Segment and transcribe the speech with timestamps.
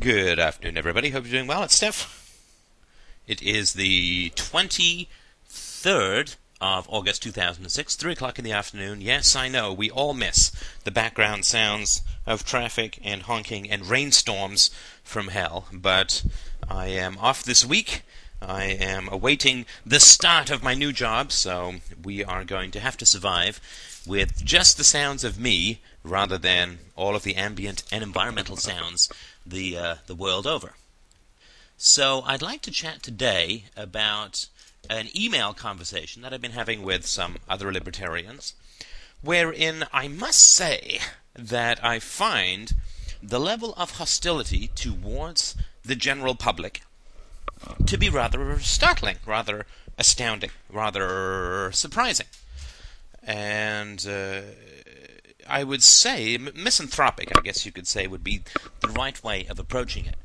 [0.00, 1.10] Good afternoon, everybody.
[1.10, 1.62] Hope you're doing well.
[1.62, 2.34] It's Steph.
[3.26, 9.02] It is the 23rd of August 2006, 3 o'clock in the afternoon.
[9.02, 10.52] Yes, I know, we all miss
[10.84, 14.70] the background sounds of traffic and honking and rainstorms
[15.04, 16.24] from hell, but
[16.66, 18.00] I am off this week.
[18.40, 22.96] I am awaiting the start of my new job, so we are going to have
[22.96, 23.60] to survive
[24.06, 29.10] with just the sounds of me rather than all of the ambient and environmental sounds
[29.46, 30.74] the uh, the world over.
[31.76, 34.46] So I'd like to chat today about
[34.88, 38.54] an email conversation that I've been having with some other libertarians,
[39.22, 41.00] wherein I must say
[41.34, 42.74] that I find
[43.22, 46.82] the level of hostility towards the general public
[47.86, 49.66] to be rather startling, rather
[49.98, 52.26] astounding, rather surprising.
[53.22, 54.40] And uh,
[55.50, 58.42] I would say misanthropic, I guess you could say, would be
[58.80, 60.16] the right way of approaching it.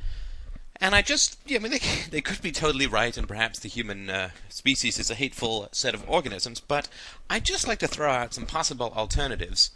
[0.82, 1.80] And I just, yeah, I mean, they,
[2.12, 5.96] they could be totally right, and perhaps the human uh, species is a hateful set
[5.96, 6.88] of organisms, but
[7.30, 9.72] I just like to throw out some possible alternatives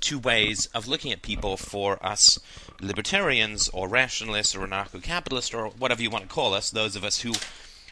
[0.00, 2.38] to ways of looking at people for us
[2.80, 7.04] libertarians or rationalists or anarcho capitalists or whatever you want to call us, those of
[7.04, 7.32] us who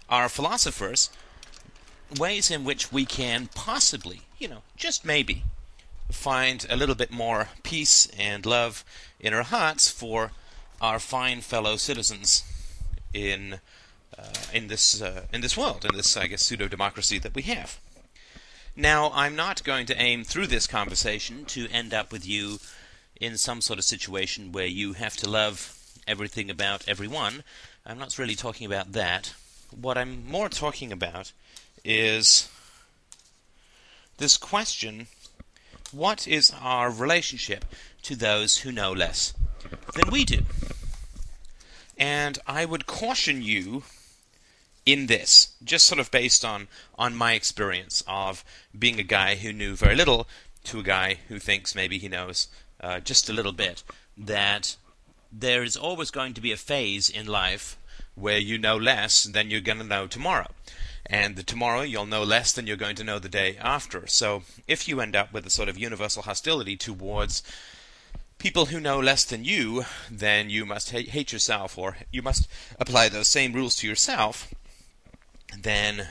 [0.08, 1.10] are philosophers,
[2.18, 5.44] ways in which we can possibly, you know, just maybe,
[6.10, 8.84] find a little bit more peace and love
[9.20, 10.32] in our hearts for
[10.80, 12.44] our fine fellow citizens
[13.12, 13.60] in
[14.18, 17.42] uh, in this uh, in this world, in this I guess pseudo democracy that we
[17.42, 17.78] have.
[18.76, 22.60] Now, I'm not going to aim through this conversation to end up with you
[23.20, 27.42] in some sort of situation where you have to love everything about everyone.
[27.84, 29.34] I'm not really talking about that.
[29.70, 31.32] What I'm more talking about
[31.84, 32.48] is
[34.18, 35.08] this question
[35.92, 37.64] what is our relationship
[38.02, 39.34] to those who know less
[39.94, 40.42] than we do?
[41.96, 43.82] And I would caution you
[44.86, 48.44] in this, just sort of based on, on my experience of
[48.78, 50.26] being a guy who knew very little
[50.64, 52.48] to a guy who thinks maybe he knows
[52.80, 53.82] uh, just a little bit,
[54.16, 54.76] that
[55.32, 57.76] there is always going to be a phase in life
[58.14, 60.48] where you know less than you're going to know tomorrow
[61.08, 64.06] and the tomorrow you'll know less than you're going to know the day after.
[64.06, 67.42] So if you end up with a sort of universal hostility towards
[68.38, 72.48] people who know less than you, then you must ha- hate yourself, or you must
[72.78, 74.52] apply those same rules to yourself.
[75.60, 76.06] Then uh,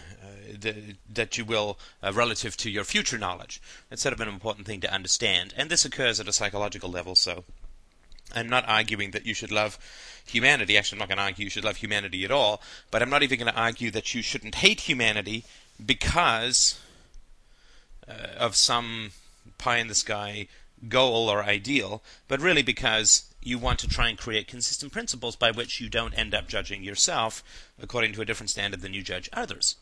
[0.60, 3.62] the, that you will uh, relative to your future knowledge.
[3.92, 7.16] It's sort of an important thing to understand, and this occurs at a psychological level.
[7.16, 7.44] So
[8.36, 9.78] I'm not arguing that you should love
[10.26, 10.78] humanity.
[10.78, 12.62] Actually, I'm not going to argue you should love humanity at all,
[12.92, 15.46] but I'm not even going to argue that you shouldn't hate humanity
[15.84, 16.80] because
[18.08, 19.12] uh, of some
[19.58, 20.48] pie in the sky
[20.90, 25.52] goal or ideal, but really because you want to try and create consistent principles by
[25.52, 27.44] which you don't end up judging yourself
[27.82, 29.76] according to a different standard than you judge others.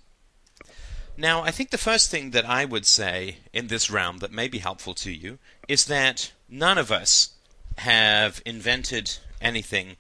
[1.18, 4.48] Now, I think the first thing that I would say in this realm that may
[4.48, 7.30] be helpful to you is that none of us
[7.80, 9.98] have invented anything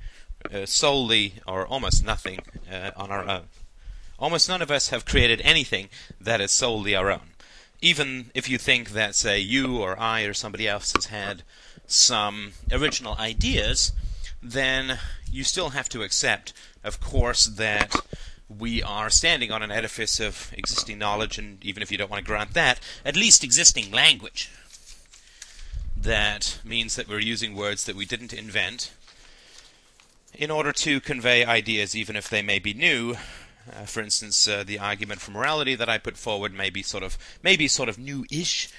[0.54, 2.40] uh, solely or almost nothing
[2.72, 3.46] uh, on our own.
[4.18, 5.90] Almost none of us have created anything
[6.22, 7.32] that is solely our own.
[7.82, 11.44] Even if you think that, say, you or I or somebody else has had
[11.86, 13.92] some original ideas,
[14.42, 15.00] then
[15.30, 16.54] you still have to accept,
[16.84, 17.94] of course, that
[18.48, 22.24] we are standing on an edifice of existing knowledge, and even if you don't want
[22.24, 24.52] to grant that, at least existing language.
[26.06, 28.94] That means that we're using words that we didn't invent,
[30.36, 33.16] in order to convey ideas, even if they may be new.
[33.68, 37.02] Uh, for instance, uh, the argument for morality that I put forward may be sort
[37.02, 38.70] of maybe sort of new-ish,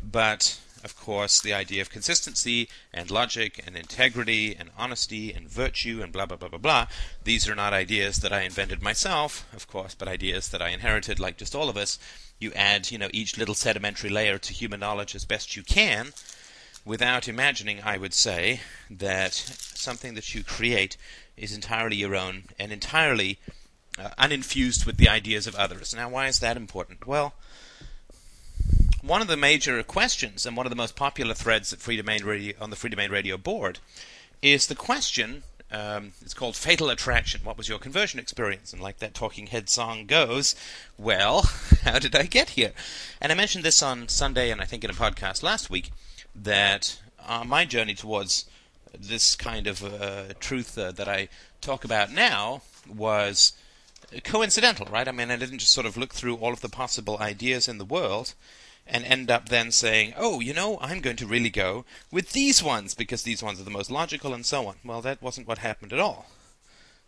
[0.00, 6.00] but of course, the idea of consistency and logic and integrity and honesty and virtue
[6.04, 6.86] and blah blah blah blah blah.
[7.24, 11.18] These are not ideas that I invented myself, of course, but ideas that I inherited,
[11.18, 11.98] like just all of us.
[12.38, 16.12] You add, you know, each little sedimentary layer to human knowledge as best you can,
[16.86, 20.96] without imagining, I would say, that something that you create
[21.36, 23.38] is entirely your own and entirely
[23.98, 25.94] uh, uninfused with the ideas of others.
[25.94, 27.06] Now, why is that important?
[27.06, 27.34] Well,
[29.02, 32.70] one of the major questions and one of the most popular threads Freedomain Radio, on
[32.70, 33.80] the Freedomain Radio board
[34.40, 35.42] is the question.
[35.72, 37.40] Um, it's called Fatal Attraction.
[37.42, 38.72] What was your conversion experience?
[38.72, 40.54] And like that Talking Head song goes,
[40.96, 41.42] well,
[41.82, 42.72] how did I get here?
[43.20, 45.90] And I mentioned this on Sunday and I think in a podcast last week
[46.42, 48.46] that uh, my journey towards
[48.98, 51.28] this kind of uh, truth uh, that I
[51.60, 53.52] talk about now was
[54.24, 55.08] coincidental, right?
[55.08, 57.78] I mean, I didn't just sort of look through all of the possible ideas in
[57.78, 58.34] the world
[58.86, 62.62] and end up then saying, oh, you know, I'm going to really go with these
[62.62, 64.76] ones because these ones are the most logical and so on.
[64.84, 66.26] Well, that wasn't what happened at all.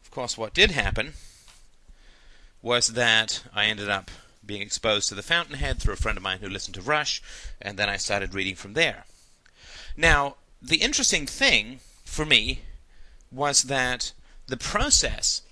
[0.03, 1.13] Of course, what did happen
[2.61, 4.11] was that I ended up
[4.45, 7.23] being exposed to the Fountainhead through a friend of mine who listened to Rush,
[7.63, 9.05] and then I started reading from there.
[9.99, 12.61] Now, the interesting thing for me
[13.33, 14.13] was that
[14.47, 15.43] the process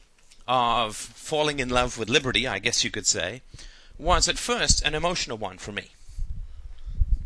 [0.46, 3.42] of falling in love with liberty, I guess you could say,
[3.98, 5.90] was at first an emotional one for me.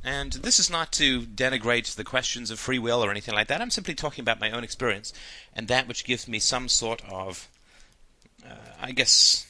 [0.02, 3.60] And this is not to denigrate the questions of free will or anything like that.
[3.60, 5.12] I'm simply talking about my own experience
[5.54, 7.48] and that which gives me some sort of,
[8.48, 9.46] uh, I guess,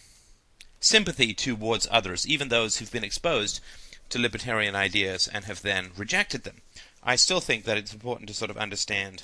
[0.80, 3.60] sympathy towards others, even those who've been exposed
[4.08, 6.62] to libertarian ideas and have then rejected them.
[7.02, 9.22] I still think that it's important to sort of understand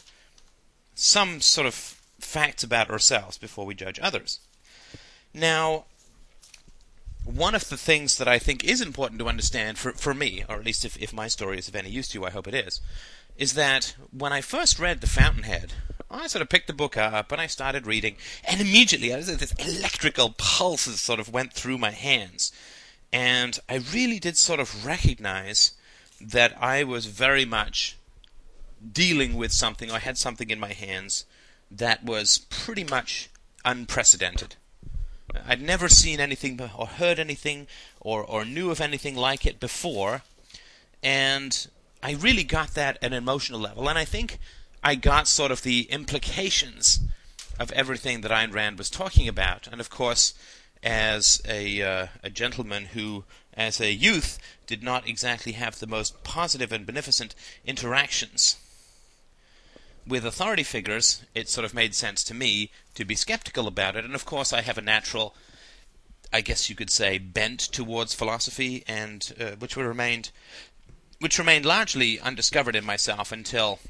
[0.94, 1.74] some sort of
[2.18, 4.40] facts about ourselves before we judge others.
[5.34, 5.84] Now,
[7.24, 10.56] one of the things that I think is important to understand for, for me, or
[10.56, 12.54] at least if, if my story is of any use to you, I hope it
[12.54, 12.80] is,
[13.36, 15.74] is that when I first read The Fountainhead,
[16.10, 19.26] I sort of picked the book up and I started reading, and immediately I was,
[19.36, 22.52] this electrical pulses sort of went through my hands.
[23.12, 25.72] And I really did sort of recognize
[26.20, 27.96] that I was very much
[28.92, 31.24] dealing with something, I had something in my hands
[31.70, 33.28] that was pretty much
[33.64, 34.56] unprecedented.
[35.46, 37.66] I'd never seen anything or heard anything
[38.00, 40.22] or, or knew of anything like it before,
[41.02, 41.66] and
[42.02, 43.88] I really got that at an emotional level.
[43.88, 44.38] And I think
[44.82, 47.00] I got sort of the implications
[47.58, 49.66] of everything that Ayn Rand was talking about.
[49.66, 50.34] And of course,
[50.82, 53.24] as a, uh, a gentleman who,
[53.56, 58.56] as a youth, did not exactly have the most positive and beneficent interactions
[60.06, 64.04] with authority figures, it sort of made sense to me to be skeptical about it.
[64.04, 65.34] And of course, I have a natural,
[66.32, 70.30] I guess you could say, bent towards philosophy, and uh, which remained,
[71.18, 73.80] which remained largely undiscovered in myself until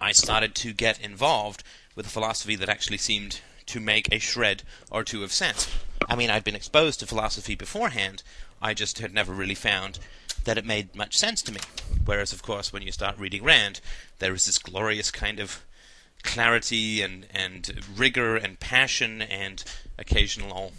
[0.00, 1.64] I started to get involved
[1.96, 5.68] with a philosophy that actually seemed to make a shred or two of sense.
[6.08, 8.22] I mean, I'd been exposed to philosophy beforehand.
[8.60, 9.98] I just had never really found
[10.44, 11.60] that it made much sense to me.
[12.04, 13.80] Whereas, of course, when you start reading Rand,
[14.18, 15.62] there is this glorious kind of
[16.22, 19.62] clarity and, and rigor and passion and
[19.98, 20.72] occasional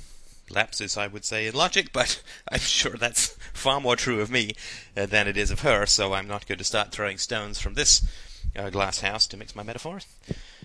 [0.49, 2.21] lapses, I would say, in logic, but
[2.51, 4.53] I'm sure that's far more true of me
[4.97, 7.75] uh, than it is of her, so I'm not going to start throwing stones from
[7.75, 8.05] this
[8.55, 10.07] uh, glass house to mix my metaphors.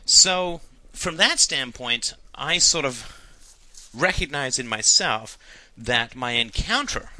[0.07, 0.61] So,
[0.93, 3.21] from that standpoint, I sort of
[3.95, 5.39] recognize in myself
[5.77, 7.11] that my encounter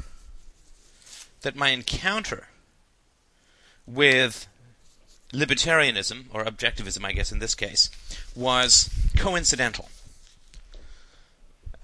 [1.41, 2.47] that my encounter
[3.85, 4.47] with
[5.31, 7.89] libertarianism, or objectivism, I guess in this case,
[8.35, 9.89] was coincidental.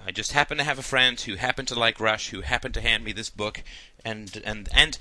[0.03, 2.81] I just happened to have a friend who happened to like Rush, who happened to
[2.81, 3.63] hand me this book,
[4.03, 4.97] and and and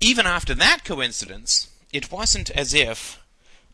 [0.00, 3.20] even after that coincidence, it wasn't as if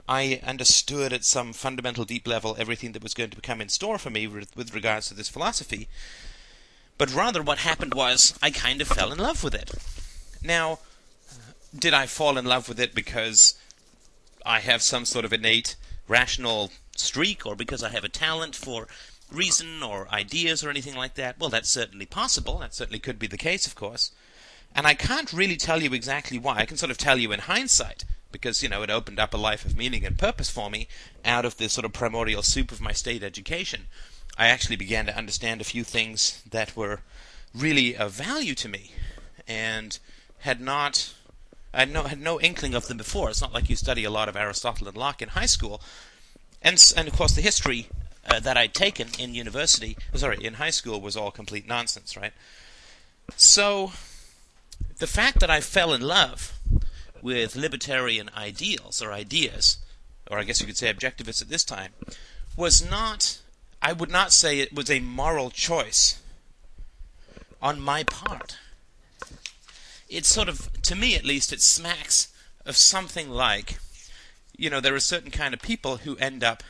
[0.09, 3.99] I understood at some fundamental deep level everything that was going to become in store
[3.99, 5.89] for me with regards to this philosophy.
[6.97, 9.71] But rather, what happened was I kind of fell in love with it.
[10.43, 10.79] Now,
[11.77, 13.59] did I fall in love with it because
[14.47, 15.77] I have some sort of innate
[16.07, 18.87] rational streak or because I have a talent for
[19.31, 21.39] reason or ideas or anything like that?
[21.39, 22.59] Well, that's certainly possible.
[22.59, 24.13] That certainly could be the case, of course.
[24.75, 26.59] And I can't really tell you exactly why.
[26.59, 29.39] I can sort of tell you in hindsight because, you know, it opened up a
[29.39, 30.89] life of meaning and purpose for me
[31.25, 33.87] out of the sort of primordial soup of my state education.
[34.37, 37.01] I actually began to understand a few things that were
[37.55, 38.93] really of value to me.
[39.47, 39.99] And
[40.39, 41.15] had not
[41.75, 43.31] I had no, had no inkling of them before.
[43.31, 45.83] It's not like you study a lot of Aristotle and Locke in high school,
[46.63, 47.89] and and of course the history
[48.31, 52.17] uh, that I'd taken in university, oh, sorry, in high school was all complete nonsense,
[52.17, 52.33] right?
[53.37, 53.93] So
[54.99, 56.59] the fact that I fell in love
[57.21, 59.79] with libertarian ideals or ideas,
[60.31, 61.93] or I guess you could say objectivists at this time,
[62.57, 63.41] was not.
[63.85, 66.19] I would not say it was a moral choice
[67.63, 68.57] on my part
[70.09, 72.29] it sort of, to me at least, it smacks
[72.65, 73.79] of something like,
[74.57, 76.63] you know, there are certain kind of people who end up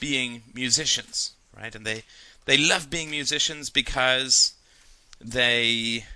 [0.00, 1.74] being musicians, right?
[1.74, 2.02] And they
[2.46, 4.54] they love being musicians because
[5.20, 6.06] they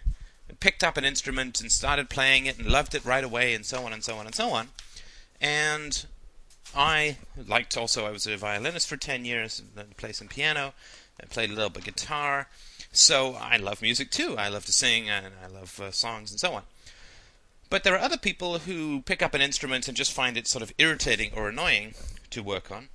[0.58, 3.84] picked up an instrument and started playing it and loved it right away and so
[3.84, 4.68] on and so on and so on.
[5.40, 6.06] And
[6.76, 9.62] I liked also I was a violinist for 10 years,
[9.96, 10.74] played some piano,
[11.22, 12.48] I played a little bit guitar,
[12.92, 14.36] so I love music too.
[14.36, 16.62] I love to sing and I love uh, songs and so on.
[17.70, 20.62] But there are other people who pick up an instrument and just find it sort
[20.62, 21.94] of irritating or annoying
[22.30, 22.88] to work on,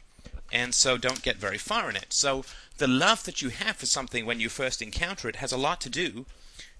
[0.51, 2.13] and so don't get very far in it.
[2.13, 2.45] So
[2.77, 5.81] the love that you have for something when you first encounter it has a lot
[5.81, 6.25] to do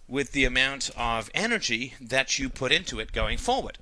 [0.07, 3.77] with the amount of energy that you put into it going forward.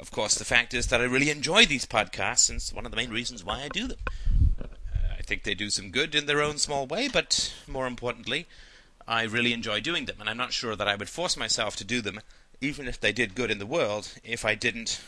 [0.00, 2.90] Of course, the fact is that I really enjoy these podcasts, and it's one of
[2.90, 3.98] the main reasons why I do them.
[4.58, 4.66] Uh,
[5.18, 8.46] I think they do some good in their own small way, but more importantly,
[9.06, 11.84] I really enjoy doing them, and I'm not sure that I would force myself to
[11.84, 12.20] do them,
[12.62, 15.02] even if they did good in the world, if I didn't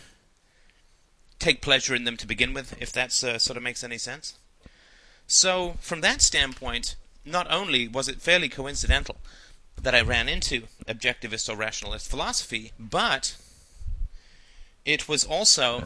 [1.39, 4.35] take pleasure in them to begin with, if that uh, sort of makes any sense.
[5.27, 9.17] So, from that standpoint, not only was it fairly coincidental
[9.81, 13.37] that I ran into objectivist or rationalist philosophy, but
[14.85, 15.85] it was also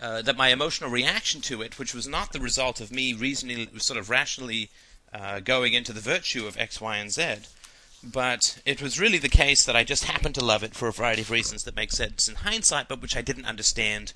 [0.00, 3.68] uh, that my emotional reaction to it, which was not the result of me reasoning,
[3.78, 4.70] sort of rationally
[5.12, 7.36] uh, going into the virtue of X, Y, and Z,
[8.02, 10.92] but it was really the case that I just happened to love it for a
[10.92, 14.12] variety of reasons that make sense in hindsight, but which I didn't understand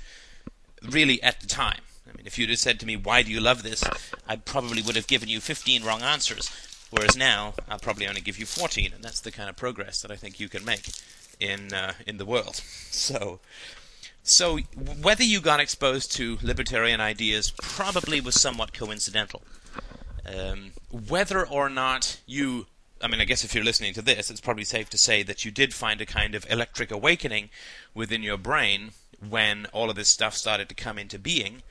[0.83, 1.81] really at the time.
[2.07, 3.83] I mean, if you'd have said to me, "Why do you love this?"
[4.27, 6.51] I probably would have given you 15 wrong answers.
[6.91, 10.11] Whereas now, I'll probably only give you 14, and that's the kind of progress that
[10.11, 10.89] I think you can make
[11.41, 12.57] in uh, in the world.
[12.91, 13.39] So,
[14.23, 14.59] so
[15.03, 19.43] whether you got exposed to libertarian ideas probably was somewhat coincidental.
[20.27, 22.67] Um, whether or not you
[23.01, 25.45] I mean, I guess if you're listening to this, it's probably safe to say that
[25.45, 27.51] you did find a kind of electric awakening
[27.95, 28.91] within your brain
[29.27, 31.63] when all of this stuff started to come into being.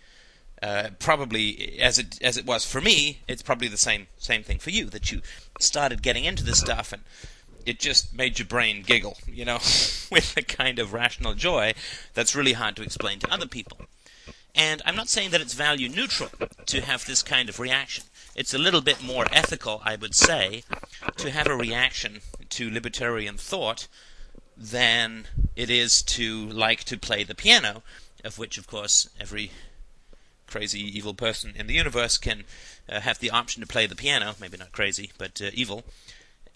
[0.61, 4.57] Uh, probably as it as it was for me, it's probably the same same thing
[4.57, 5.21] for you that you
[5.59, 7.03] started getting into this stuff and
[7.67, 9.55] it just made your brain giggle, you know,
[10.11, 11.73] with a kind of rational joy
[12.13, 13.81] that's really hard to explain to other people.
[14.55, 16.31] And I'm not saying that it's value neutral
[16.65, 18.05] to have this kind of reaction.
[18.35, 20.63] It's a little bit more ethical, I would say,
[21.17, 22.21] to have a reaction
[22.51, 23.87] to libertarian thought
[24.55, 27.83] than it is to like to play the piano,
[28.23, 29.51] of which, of course, every
[30.47, 32.45] crazy evil person in the universe can
[32.89, 34.35] uh, have the option to play the piano.
[34.39, 35.83] Maybe not crazy, but uh, evil.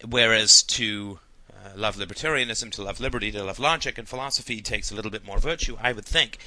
[0.07, 1.19] Whereas to
[1.51, 5.25] uh, love libertarianism, to love liberty, to love logic and philosophy takes a little bit
[5.25, 6.37] more virtue, I would think.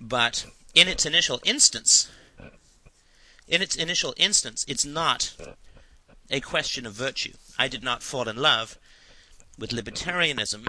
[0.00, 2.10] But in its initial instance,
[3.48, 5.34] in its initial instance, it's not
[6.30, 7.32] a question of virtue.
[7.58, 8.78] I did not fall in love
[9.58, 10.66] with libertarianism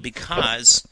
[0.00, 0.86] because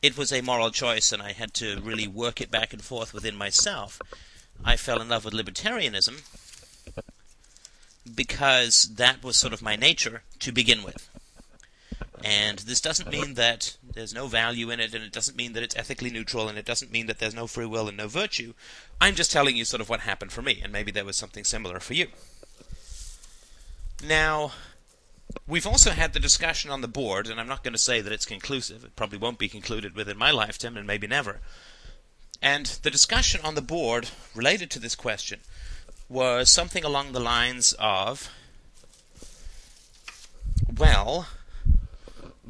[0.00, 3.12] it was a moral choice and I had to really work it back and forth
[3.12, 4.00] within myself.
[4.64, 6.22] I fell in love with libertarianism
[8.08, 11.08] because that was sort of my nature to begin with.
[12.24, 15.62] And this doesn't mean that there's no value in it, and it doesn't mean that
[15.62, 18.54] it's ethically neutral, and it doesn't mean that there's no free will and no virtue.
[19.00, 21.44] I'm just telling you sort of what happened for me, and maybe there was something
[21.44, 22.08] similar for you.
[24.04, 24.52] Now,
[25.46, 28.12] we've also had the discussion on the board, and I'm not going to say that
[28.12, 28.84] it's conclusive.
[28.84, 31.40] It probably won't be concluded within my lifetime, and maybe never.
[32.42, 35.40] And the discussion on the board related to this question
[36.08, 38.30] was something along the lines of
[40.76, 41.26] well,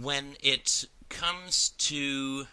[0.01, 2.47] when it comes to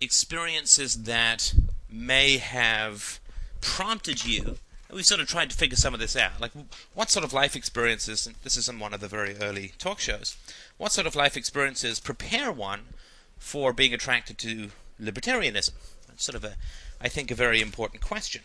[0.00, 1.54] experiences that
[1.90, 3.20] may have
[3.60, 4.58] prompted you,
[4.92, 6.40] we sort of tried to figure some of this out.
[6.40, 6.52] Like,
[6.94, 10.36] what sort of life experiences, this is in one of the very early talk shows,
[10.76, 12.80] what sort of life experiences prepare one
[13.38, 14.70] for being attracted to
[15.00, 15.72] libertarianism?
[16.06, 16.56] That's sort of a,
[17.00, 18.42] I think, a very important question.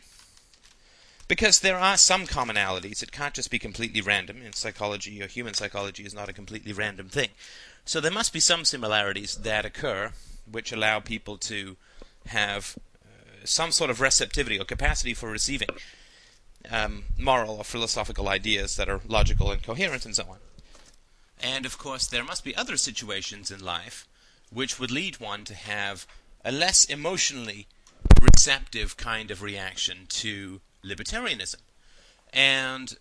[1.31, 3.01] Because there are some commonalities.
[3.01, 4.41] It can't just be completely random.
[4.41, 7.29] In psychology or human psychology is not a completely random thing.
[7.85, 10.11] So there must be some similarities that occur
[10.51, 11.77] which allow people to
[12.27, 15.69] have uh, some sort of receptivity or capacity for receiving
[16.69, 20.39] um, moral or philosophical ideas that are logical and coherent and so on.
[21.41, 24.05] And of course, there must be other situations in life
[24.51, 26.05] which would lead one to have
[26.43, 27.67] a less emotionally
[28.21, 31.61] receptive kind of reaction to libertarianism.
[32.33, 32.95] And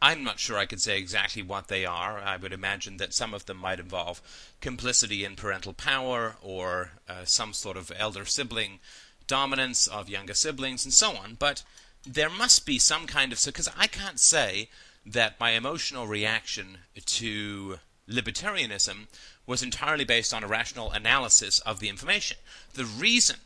[0.00, 2.18] I'm not sure I could say exactly what they are.
[2.18, 4.20] I would imagine that some of them might involve
[4.60, 8.80] complicity in parental power or uh, some sort of elder sibling
[9.28, 11.36] dominance of younger siblings and so on.
[11.38, 11.62] But
[12.04, 14.68] there must be some kind of So, because I can't say
[15.06, 17.78] that my emotional reaction to
[18.08, 19.06] libertarianism
[19.46, 22.38] was entirely based on a rational analysis of the information.
[22.74, 23.36] The reason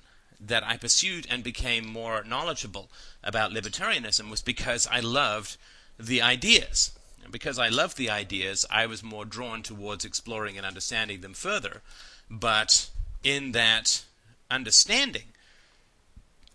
[0.41, 2.91] that I pursued and became more knowledgeable
[3.23, 5.57] about libertarianism was because I loved
[5.99, 6.93] the ideas.
[7.23, 11.35] And because I loved the ideas, I was more drawn towards exploring and understanding them
[11.35, 11.83] further.
[12.31, 12.91] But
[13.23, 14.05] in that
[14.51, 15.33] understanding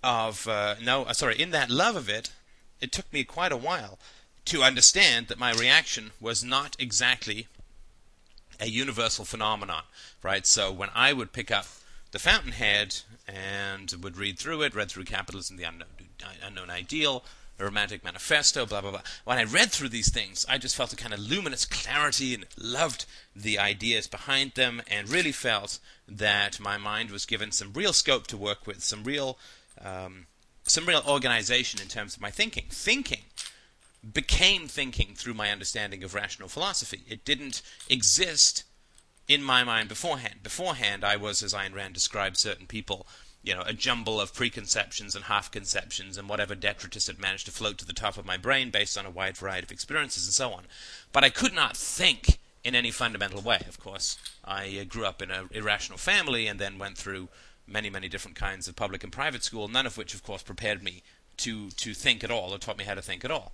[0.03, 2.31] of, uh, no, uh, sorry, in that love of it,
[2.79, 3.99] it took me quite a while
[4.45, 7.47] to understand that my reaction was not exactly
[8.59, 9.83] a universal phenomenon,
[10.23, 10.45] right?
[10.45, 11.65] So when I would pick up
[12.11, 15.87] the Fountainhead and would read through it, read through Capitalism, the Unknown,
[16.45, 17.23] unknown Ideal,
[17.59, 19.01] A Romantic Manifesto, blah, blah, blah.
[19.23, 22.45] When I read through these things, I just felt a kind of luminous clarity and
[22.57, 27.93] loved the ideas behind them and really felt that my mind was given some real
[27.93, 29.37] scope to work with, some real.
[29.79, 30.27] Um,
[30.63, 32.65] some real organization in terms of my thinking.
[32.69, 33.23] Thinking
[34.13, 37.01] became thinking through my understanding of rational philosophy.
[37.07, 38.63] It didn't exist
[39.33, 40.43] in my mind beforehand.
[40.43, 43.07] Beforehand, I was, as Ayn Rand described certain people,
[43.43, 47.51] you know, a jumble of preconceptions and half conceptions and whatever detritus had managed to
[47.51, 50.33] float to the top of my brain based on a wide variety of experiences and
[50.33, 50.65] so on.
[51.11, 54.17] But I could not think in any fundamental way, of course.
[54.45, 57.29] I uh, grew up in an irrational family and then went through
[57.65, 60.83] many, many different kinds of public and private school, none of which, of course, prepared
[60.83, 61.01] me
[61.37, 63.53] to, to think at all or taught me how to think at all.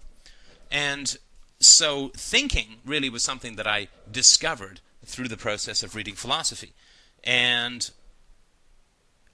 [0.69, 1.15] And
[1.59, 6.73] so thinking really was something that I discovered through the process of reading philosophy.
[7.23, 7.89] And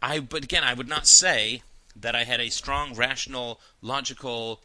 [0.02, 1.64] I, but again, I would not say
[1.96, 4.62] that I had a strong, rational, logical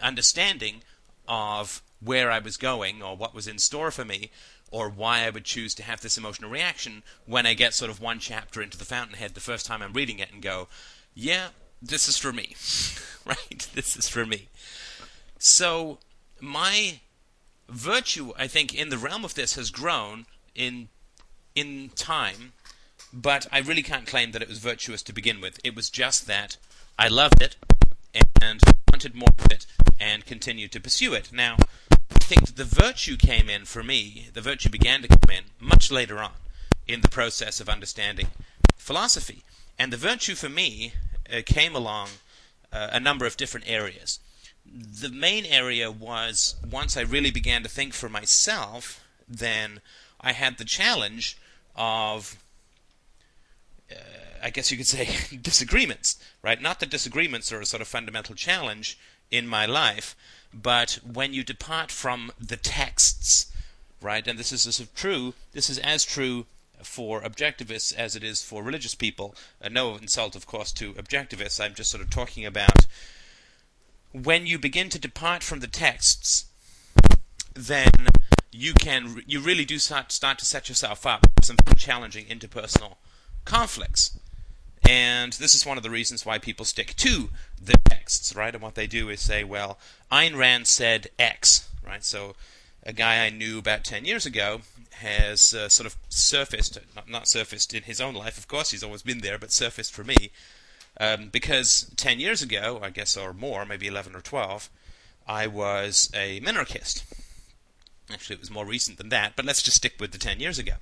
[0.00, 0.82] understanding
[1.28, 4.30] of where I was going or what was in store for me
[4.70, 8.00] or why I would choose to have this emotional reaction when I get sort of
[8.00, 10.68] one chapter into the Fountainhead the first time I'm reading it and go,
[11.14, 11.48] yeah,
[11.82, 12.54] this is for me.
[13.24, 13.68] right?
[13.74, 14.48] This is for me.
[15.38, 15.98] So
[16.40, 17.00] my
[17.70, 20.88] virtue, I think, in the realm of this has grown in
[21.54, 22.52] in time,
[23.12, 25.58] but I really can't claim that it was virtuous to begin with.
[25.64, 26.56] It was just that
[26.98, 27.56] I loved it
[28.40, 28.60] and
[28.92, 29.66] wanted more of it
[29.98, 31.32] and continued to pursue it.
[31.32, 31.56] Now,
[31.90, 35.44] I think that the virtue came in for me, the virtue began to come in
[35.58, 36.32] much later on
[36.86, 38.28] in the process of understanding
[38.76, 39.42] philosophy.
[39.78, 40.92] And the virtue for me
[41.32, 42.08] uh, came along
[42.72, 44.20] uh, a number of different areas
[44.66, 49.80] the main area was once I really began to think for myself, then
[50.20, 51.38] I had the challenge
[51.74, 52.36] of,
[53.90, 53.94] uh,
[54.42, 55.08] I guess you could say,
[55.42, 56.60] disagreements, right?
[56.60, 58.98] Not that disagreements are a sort of fundamental challenge
[59.30, 60.16] in my life,
[60.52, 63.52] but when you depart from the texts,
[64.00, 64.26] right?
[64.26, 65.34] And this is, this is true.
[65.52, 66.46] This is as true
[66.82, 69.34] for objectivists as it is for religious people.
[69.62, 71.62] Uh, no insult, of course, to objectivists.
[71.62, 72.86] I'm just sort of talking about
[74.12, 76.46] when you begin to depart from the texts,
[77.54, 77.90] then
[78.52, 82.96] you can you really do start, start to set yourself up for some challenging interpersonal
[83.44, 84.18] conflicts.
[84.88, 87.30] And this is one of the reasons why people stick to
[87.62, 88.52] the texts, right?
[88.52, 89.78] And what they do is say, well,
[90.10, 92.04] Ayn Rand said X, right?
[92.04, 92.34] So
[92.82, 97.28] a guy I knew about 10 years ago has uh, sort of surfaced, not, not
[97.28, 100.30] surfaced in his own life, of course, he's always been there, but surfaced for me
[101.00, 104.68] um, because 10 years ago, I guess, or more, maybe 11 or 12,
[105.26, 107.02] I was a minarchist.
[108.12, 110.58] Actually, it was more recent than that, but let's just stick with the 10 years
[110.58, 110.74] ago.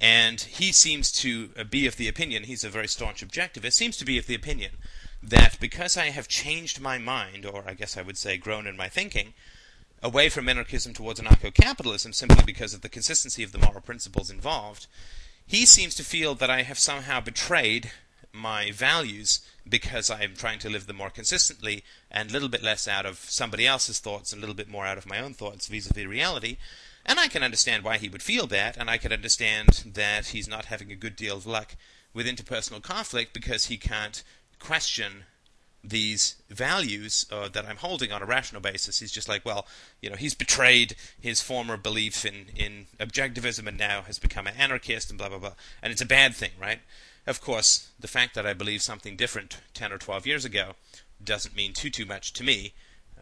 [0.00, 3.96] And he seems to uh, be of the opinion, he's a very staunch objectivist, seems
[3.96, 4.72] to be of the opinion
[5.20, 8.76] that because I have changed my mind, or I guess I would say grown in
[8.76, 9.34] my thinking,
[10.00, 14.30] away from minarchism towards anarcho capitalism simply because of the consistency of the moral principles
[14.30, 14.86] involved,
[15.44, 17.90] he seems to feel that I have somehow betrayed
[18.38, 22.88] my values because I'm trying to live them more consistently and a little bit less
[22.88, 25.66] out of somebody else's thoughts and a little bit more out of my own thoughts
[25.66, 26.56] vis-a-vis reality.
[27.04, 30.48] And I can understand why he would feel that, and I can understand that he's
[30.48, 31.74] not having a good deal of luck
[32.12, 34.22] with interpersonal conflict because he can't
[34.58, 35.24] question
[35.82, 38.98] these values uh, that I'm holding on a rational basis.
[38.98, 39.66] He's just like, well,
[40.02, 44.54] you know, he's betrayed his former belief in, in objectivism and now has become an
[44.58, 45.54] anarchist and blah, blah, blah.
[45.82, 46.80] And it's a bad thing, right?
[47.28, 50.76] Of course, the fact that I believe something different 10 or 12 years ago
[51.22, 52.72] doesn't mean too, too much to me.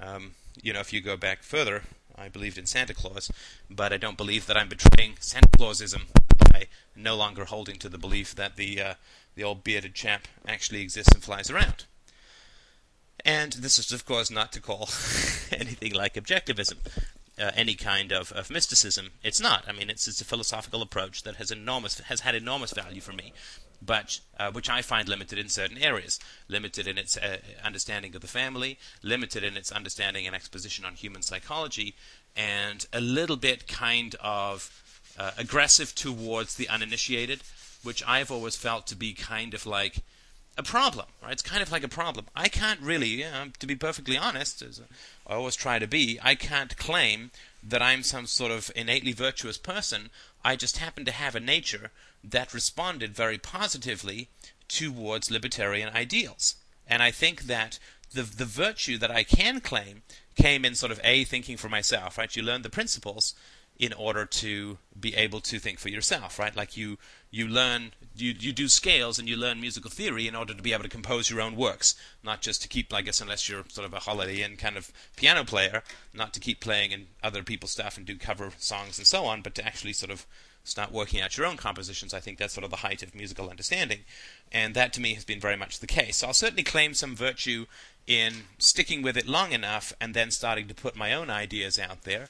[0.01, 1.83] Um, you know, if you go back further,
[2.15, 3.33] I believed in Santa Claus,
[3.69, 6.03] but I don't believe that I'm betraying Santa Clausism
[6.39, 8.95] by no longer holding to the belief that the uh,
[9.35, 11.85] the old bearded chap actually exists and flies around.
[13.25, 14.83] And this is, of course, not to call
[15.51, 16.77] anything like objectivism
[17.39, 19.11] uh, any kind of, of mysticism.
[19.23, 19.65] It's not.
[19.69, 23.13] I mean, it's, it's a philosophical approach that has enormous has had enormous value for
[23.13, 23.33] me
[23.83, 28.23] but uh, which I find limited in certain areas, limited in its uh, understanding of
[28.23, 31.95] the family, limited in its understanding and exposition on human psychology,
[32.37, 34.71] and a little bit kind of
[35.19, 37.43] uh, aggressive towards the uninitiated,
[37.83, 39.99] which I've always felt to be kind of like
[40.59, 41.07] a problem.
[41.23, 41.33] Right?
[41.33, 42.27] It's kind of like a problem.
[42.35, 43.25] I can't really,
[43.59, 44.81] to be perfectly honest, as
[45.27, 47.31] I always try to be, I can't claim
[47.69, 50.11] that I'm some sort of innately virtuous person.
[50.45, 51.91] I just happen to have a nature
[52.23, 54.29] that responded very positively
[54.69, 56.57] towards libertarian ideals.
[56.87, 57.79] And I think that
[58.13, 60.03] the the virtue that I can claim
[60.37, 62.35] came in sort of a thinking for myself, right?
[62.35, 63.35] You learn the principles,
[63.79, 66.57] in order to be able to think for yourself, right?
[66.57, 66.99] Like you
[67.31, 70.73] you learn you you do scales and you learn musical theory in order to be
[70.73, 73.87] able to compose your own works, not just to keep I guess unless you're sort
[73.87, 75.83] of a Holiday Inn kind of piano player,
[76.15, 79.43] not to keep playing in other people's stuff and do cover songs and so on,
[79.43, 80.27] but to actually sort of
[80.65, 82.13] start working out your own compositions.
[82.13, 84.01] I think that's sort of the height of musical understanding,
[84.51, 86.19] and that to me has been very much the case.
[86.19, 87.67] So I'll certainly claim some virtue
[88.07, 92.03] in sticking with it long enough and then starting to put my own ideas out
[92.03, 92.29] there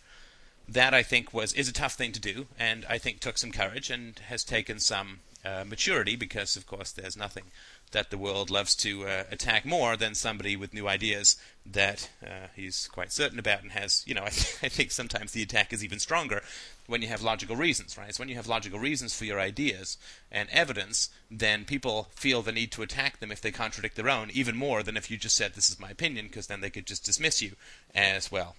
[0.68, 3.52] that I think was is a tough thing to do, and I think took some
[3.52, 7.44] courage and has taken some uh, maturity because, of course, there's nothing
[7.92, 12.48] that the world loves to uh, attack more than somebody with new ideas that uh,
[12.54, 14.02] he's quite certain about and has.
[14.06, 16.42] You know, I, th- I, think sometimes the attack is even stronger
[16.86, 18.08] when you have logical reasons, right?
[18.08, 19.98] It's when you have logical reasons for your ideas
[20.30, 24.30] and evidence, then people feel the need to attack them if they contradict their own,
[24.32, 26.86] even more than if you just said this is my opinion, because then they could
[26.86, 27.52] just dismiss you
[27.94, 28.56] as well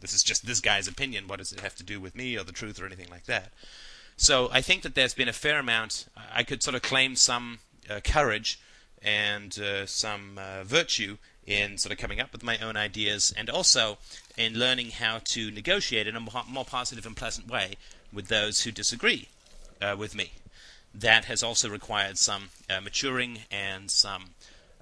[0.00, 1.26] this is just this guy's opinion.
[1.26, 3.52] What does it have to do with me or the truth or anything like that?
[4.16, 6.06] So I think that there's been a fair amount.
[6.32, 7.58] I could sort of claim some
[7.90, 8.60] uh, courage
[9.02, 13.50] and uh, some uh, virtue in sort of coming up with my own ideas and
[13.50, 13.98] also
[14.36, 17.74] in learning how to negotiate in a more positive and pleasant way
[18.12, 19.28] with those who disagree
[19.80, 20.32] uh, with me.
[20.94, 24.30] That has also required some uh, maturing and some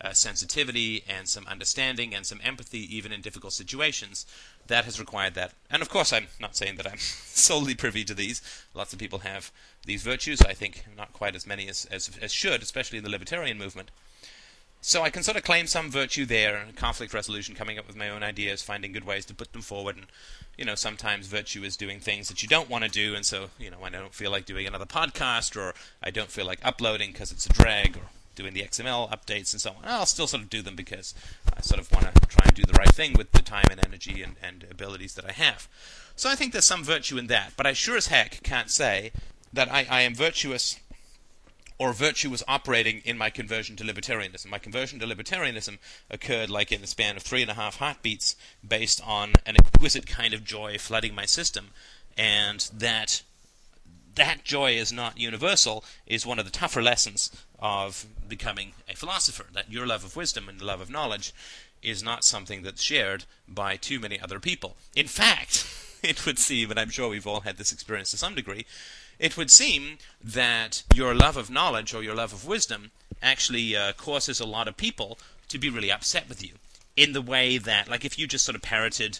[0.00, 4.26] uh, sensitivity and some understanding and some empathy, even in difficult situations,
[4.66, 5.52] that has required that.
[5.70, 8.42] And of course, I'm not saying that I'm solely privy to these.
[8.74, 9.50] Lots of people have
[9.84, 10.40] these virtues.
[10.42, 13.90] I think not quite as many as, as, as should, especially in the libertarian movement.
[14.82, 18.08] So I can sort of claim some virtue there, conflict resolution, coming up with my
[18.08, 20.06] own ideas, finding good ways to put them forward, and
[20.56, 23.50] you know sometimes virtue is doing things that you don't want to do, and so
[23.58, 27.12] you know I don't feel like doing another podcast, or I don't feel like uploading
[27.12, 28.08] because it's a drag, or
[28.40, 29.76] doing the XML updates and so on.
[29.84, 31.14] I'll still sort of do them because
[31.54, 33.84] I sort of want to try and do the right thing with the time and
[33.84, 35.68] energy and, and abilities that I have.
[36.16, 39.12] So I think there's some virtue in that, but I sure as heck can't say
[39.52, 40.78] that I, I am virtuous
[41.78, 44.50] or virtue was operating in my conversion to libertarianism.
[44.50, 45.78] My conversion to libertarianism
[46.10, 50.06] occurred like in the span of three and a half heartbeats based on an exquisite
[50.06, 51.70] kind of joy flooding my system,
[52.18, 53.22] and that
[54.20, 59.46] that joy is not universal is one of the tougher lessons of becoming a philosopher.
[59.50, 61.32] That your love of wisdom and the love of knowledge
[61.82, 64.76] is not something that's shared by too many other people.
[64.94, 65.66] In fact,
[66.02, 68.66] it would seem, and I'm sure we've all had this experience to some degree,
[69.18, 72.90] it would seem that your love of knowledge or your love of wisdom
[73.22, 76.52] actually uh, causes a lot of people to be really upset with you.
[76.94, 79.18] In the way that, like, if you just sort of parroted,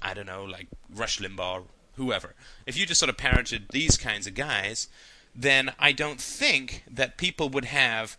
[0.00, 2.34] I don't know, like Rush Limbaugh whoever.
[2.66, 4.88] If you just sort of parented these kinds of guys,
[5.34, 8.16] then I don't think that people would have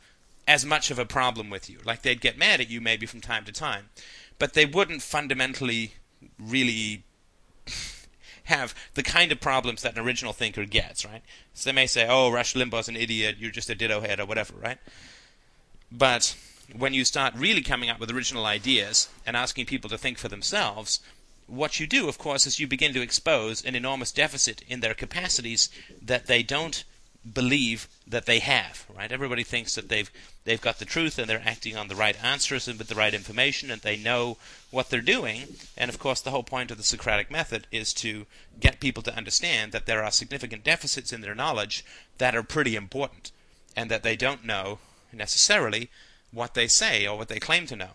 [0.47, 1.79] as much of a problem with you.
[1.85, 3.89] Like they'd get mad at you maybe from time to time,
[4.39, 5.93] but they wouldn't fundamentally
[6.39, 7.03] really
[8.45, 11.21] have the kind of problems that an original thinker gets, right?
[11.53, 13.37] So they may say, "Oh, Rush Limbaugh's an idiot.
[13.39, 14.77] You're just a ditto head, or whatever," right?
[15.91, 16.35] But
[16.75, 20.29] when you start really coming up with original ideas and asking people to think for
[20.29, 21.01] themselves,
[21.51, 24.93] what you do, of course, is you begin to expose an enormous deficit in their
[24.93, 25.69] capacities
[26.01, 26.83] that they don't
[27.33, 28.85] believe that they have.
[28.95, 29.11] Right?
[29.11, 30.09] Everybody thinks that they've
[30.43, 33.13] they've got the truth and they're acting on the right answers and with the right
[33.13, 34.37] information and they know
[34.71, 35.43] what they're doing.
[35.77, 38.25] And of course, the whole point of the Socratic method is to
[38.59, 41.85] get people to understand that there are significant deficits in their knowledge
[42.17, 43.31] that are pretty important,
[43.75, 44.79] and that they don't know
[45.13, 45.89] necessarily
[46.31, 47.91] what they say or what they claim to know.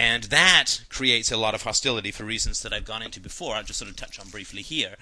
[0.00, 3.54] And that creates a lot of hostility for reasons that I've gone into before.
[3.54, 4.96] I'll just sort of touch on briefly here.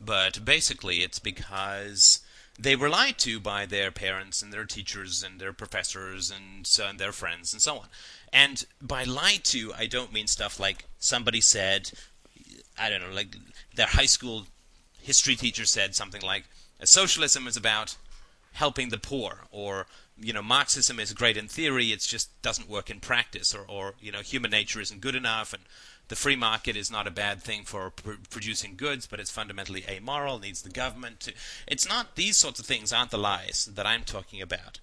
[0.00, 2.20] But basically, it's because
[2.56, 6.86] they were lied to by their parents and their teachers and their professors and, so,
[6.86, 7.86] and their friends and so on.
[8.32, 11.90] And by lied to, I don't mean stuff like somebody said,
[12.78, 13.34] I don't know, like
[13.74, 14.46] their high school
[15.02, 16.44] history teacher said something like,
[16.84, 17.96] socialism is about
[18.52, 19.88] helping the poor, or
[20.20, 23.94] you know, Marxism is great in theory, it just doesn't work in practice, or, or
[24.00, 25.62] you know, human nature isn't good enough, and
[26.08, 29.84] the free market is not a bad thing for pr- producing goods, but it's fundamentally
[29.88, 31.32] amoral, needs the government to.
[31.66, 34.78] It's not these sorts of things aren't the lies that I'm talking about,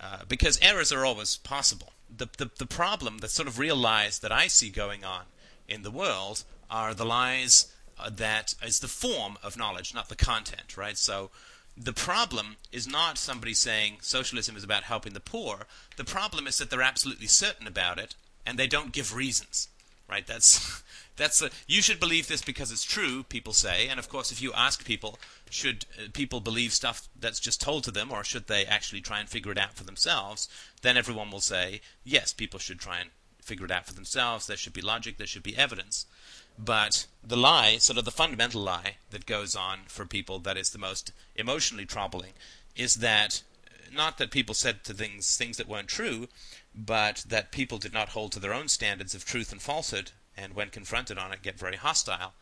[0.00, 1.92] uh, because errors are always possible.
[2.14, 5.22] The, the the problem, the sort of real lies that I see going on
[5.68, 10.16] in the world, are the lies uh, that is the form of knowledge, not the
[10.16, 10.96] content, right?
[10.96, 11.30] So
[11.76, 15.66] the problem is not somebody saying socialism is about helping the poor.
[15.96, 18.14] The problem is that they're absolutely certain about it
[18.46, 19.68] and they don't give reasons.
[20.08, 20.26] Right?
[20.26, 20.82] That's
[21.16, 23.88] that's a, you should believe this because it's true, people say.
[23.88, 27.84] And of course, if you ask people, should uh, people believe stuff that's just told
[27.84, 30.48] to them or should they actually try and figure it out for themselves?
[30.82, 34.46] Then everyone will say, yes, people should try and figure it out for themselves.
[34.46, 35.18] There should be logic.
[35.18, 36.06] There should be evidence.
[36.58, 40.70] But the lie, sort of the fundamental lie that goes on for people that is
[40.70, 42.32] the most emotionally troubling,
[42.76, 43.42] is that
[43.92, 46.28] not that people said to things things that weren't true,
[46.74, 50.54] but that people did not hold to their own standards of truth and falsehood, and
[50.54, 52.34] when confronted on it, get very hostile.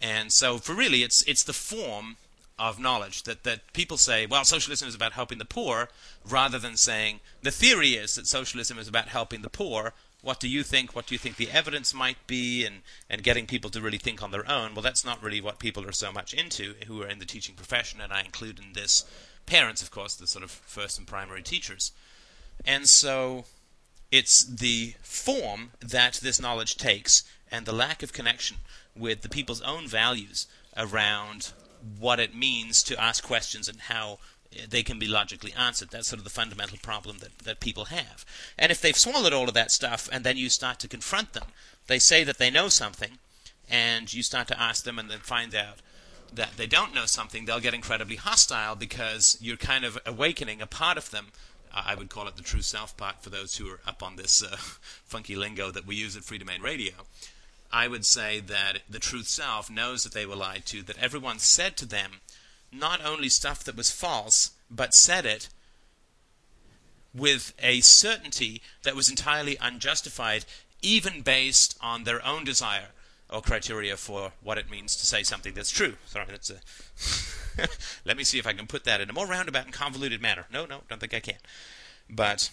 [0.00, 2.16] And so, for really, it's it's the form
[2.58, 5.88] of knowledge that that people say, well, socialism is about helping the poor,
[6.24, 9.94] rather than saying the theory is that socialism is about helping the poor.
[10.24, 10.96] What do you think?
[10.96, 12.64] What do you think the evidence might be?
[12.64, 14.74] And and getting people to really think on their own.
[14.74, 17.54] Well, that's not really what people are so much into who are in the teaching
[17.54, 19.04] profession, and I include in this
[19.46, 21.92] parents, of course, the sort of first and primary teachers.
[22.64, 23.44] And so
[24.10, 28.58] it's the form that this knowledge takes and the lack of connection
[28.96, 31.52] with the people's own values around
[31.98, 34.18] what it means to ask questions and how
[34.68, 35.90] they can be logically answered.
[35.90, 38.24] That's sort of the fundamental problem that, that people have.
[38.58, 41.46] And if they've swallowed all of that stuff and then you start to confront them,
[41.86, 43.18] they say that they know something,
[43.68, 45.78] and you start to ask them and then find out
[46.32, 50.66] that they don't know something, they'll get incredibly hostile because you're kind of awakening a
[50.66, 51.28] part of them.
[51.72, 54.42] I would call it the true self part for those who are up on this
[54.42, 54.56] uh,
[55.04, 56.92] funky lingo that we use at Freedomain Radio.
[57.72, 61.40] I would say that the truth self knows that they were lied to, that everyone
[61.40, 62.20] said to them
[62.74, 65.48] not only stuff that was false, but said it
[67.14, 70.44] with a certainty that was entirely unjustified,
[70.82, 72.88] even based on their own desire
[73.30, 75.94] or criteria for what it means to say something that's true.
[76.06, 77.68] Sorry, that's a.
[78.04, 80.46] Let me see if I can put that in a more roundabout and convoluted manner.
[80.52, 81.38] No, no, don't think I can.
[82.10, 82.50] But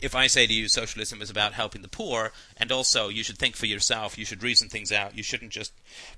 [0.00, 3.38] if I say to you socialism is about helping the poor, and also you should
[3.38, 5.72] think for yourself, you should reason things out, you shouldn't just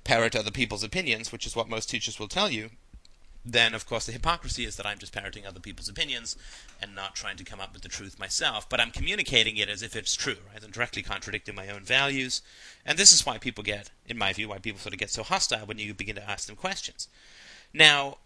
[0.04, 2.70] parrot other people's opinions, which is what most teachers will tell you,
[3.44, 6.36] then of course the hypocrisy is that I'm just parroting other people's opinions
[6.80, 9.82] and not trying to come up with the truth myself, but I'm communicating it as
[9.82, 10.62] if it's true, right?
[10.62, 12.42] I'm directly contradicting my own values,
[12.86, 15.22] and this is why people get, in my view, why people sort of get so
[15.22, 17.08] hostile when you begin to ask them questions.
[17.72, 18.18] Now,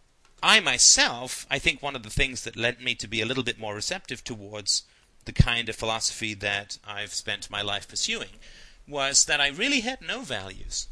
[0.43, 3.43] I myself, I think one of the things that led me to be a little
[3.43, 4.83] bit more receptive towards
[5.25, 8.39] the kind of philosophy that I've spent my life pursuing
[8.87, 10.89] was that I really had no values.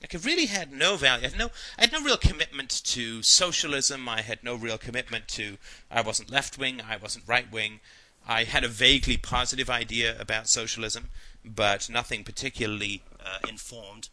[0.00, 1.26] Like I really had no value.
[1.26, 4.08] I had no, I had no real commitment to socialism.
[4.08, 5.58] I had no real commitment to.
[5.90, 6.80] I wasn't left wing.
[6.80, 7.80] I wasn't right wing.
[8.26, 11.08] I had a vaguely positive idea about socialism,
[11.44, 14.08] but nothing particularly uh, informed.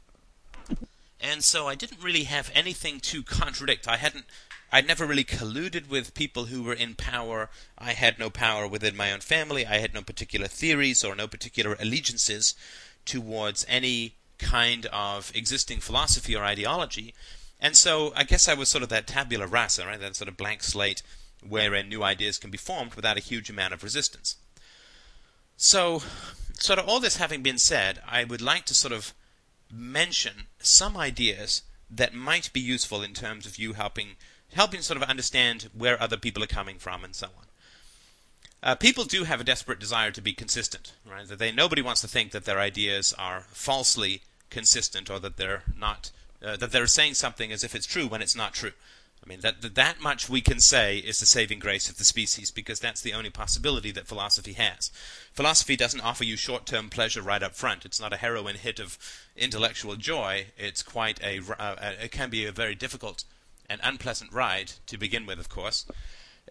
[1.20, 3.88] And so I didn't really have anything to contradict.
[3.88, 4.26] I hadn't
[4.72, 7.50] I never really colluded with people who were in power.
[7.78, 9.66] I had no power within my own family.
[9.66, 12.54] I had no particular theories or no particular allegiances
[13.06, 17.14] towards any kind of existing philosophy or ideology.
[17.60, 20.00] And so I guess I was sort of that tabula rasa, right?
[20.00, 21.02] That sort of blank slate
[21.48, 24.36] wherein new ideas can be formed without a huge amount of resistance.
[25.56, 26.04] So,
[26.54, 29.14] sort of all this having been said, I would like to sort of
[29.72, 34.16] mention some ideas that might be useful in terms of you helping
[34.54, 37.46] helping sort of understand where other people are coming from and so on.
[38.64, 41.28] Uh, people do have a desperate desire to be consistent, right?
[41.28, 45.64] That they nobody wants to think that their ideas are falsely consistent or that they're
[45.78, 46.12] not
[46.44, 48.74] uh, that they're saying something as if it's true when it's not true.
[49.24, 52.52] I mean that that much we can say is the saving grace of the species
[52.52, 54.92] because that's the only possibility that philosophy has.
[55.34, 57.86] Philosophy doesn't offer you short-term pleasure right up front.
[57.86, 58.98] It's not a heroin hit of
[59.36, 60.48] intellectual joy.
[60.58, 63.24] It's quite a uh, it can be a very difficult
[63.70, 65.86] and unpleasant ride to begin with, of course.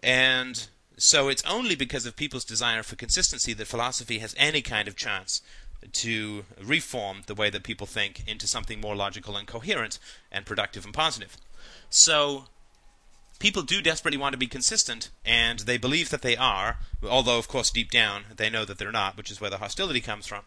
[0.03, 4.87] And so it's only because of people's desire for consistency that philosophy has any kind
[4.87, 5.41] of chance
[5.91, 9.99] to reform the way that people think into something more logical and coherent
[10.31, 11.37] and productive and positive.
[11.89, 12.45] So
[13.39, 17.47] people do desperately want to be consistent, and they believe that they are, although, of
[17.47, 20.43] course, deep down they know that they're not, which is where the hostility comes from.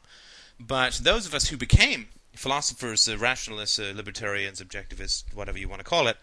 [0.59, 5.81] But those of us who became philosophers, uh, rationalists, uh, libertarians, objectivists, whatever you want
[5.81, 6.17] to call it,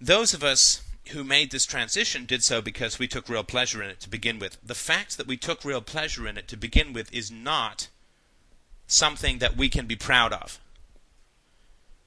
[0.00, 3.90] those of us who made this transition did so because we took real pleasure in
[3.90, 4.58] it to begin with.
[4.62, 7.88] The fact that we took real pleasure in it to begin with is not
[8.86, 10.58] something that we can be proud of.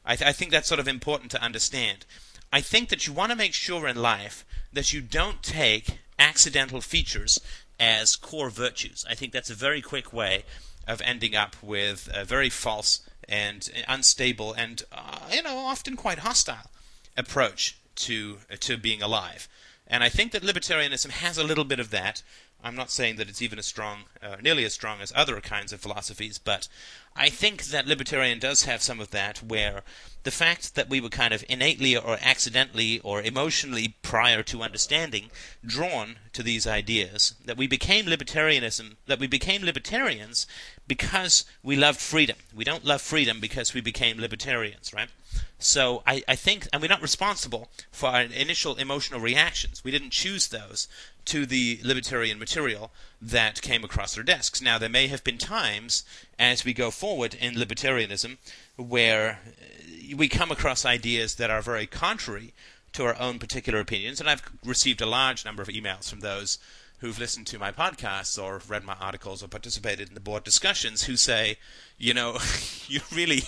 [0.06, 2.06] I, th- I think that's sort of important to understand.
[2.52, 6.82] I think that you want to make sure in life that you don't take accidental
[6.82, 7.40] features
[7.80, 9.06] as core virtues.
[9.10, 10.44] I think that's a very quick way
[10.88, 16.20] of ending up with a very false and unstable and, uh, you know, often quite
[16.20, 16.72] hostile
[17.18, 19.48] approach to to being alive.
[19.90, 22.22] And I think that libertarianism has a little bit of that,
[22.64, 25.72] I'm not saying that it's even as strong, uh, nearly as strong as other kinds
[25.72, 26.68] of philosophies, but
[27.16, 29.84] I think that libertarian does have some of that, where
[30.24, 35.30] the fact that we were kind of innately or accidentally or emotionally prior to understanding
[35.66, 40.48] drawn to these ideas, that we became libertarianism, that we became libertarians
[40.88, 42.38] because we loved freedom.
[42.54, 45.10] We don't love freedom because we became libertarians, right?
[45.60, 49.84] So I, I think, and we're not responsible for our initial emotional reactions.
[49.84, 50.88] We didn't choose those
[51.26, 54.62] to the libertarian material that came across our desks.
[54.62, 56.04] Now, there may have been times
[56.38, 58.38] as we go forward in libertarianism
[58.78, 62.54] where uh, we come across ideas that are very contrary
[62.94, 66.58] to our own particular opinions, and I've received a large number of emails from those
[67.00, 71.04] who've listened to my podcasts or read my articles or participated in the board discussions
[71.04, 71.58] who say,
[71.98, 72.38] you know,
[72.88, 73.44] you're really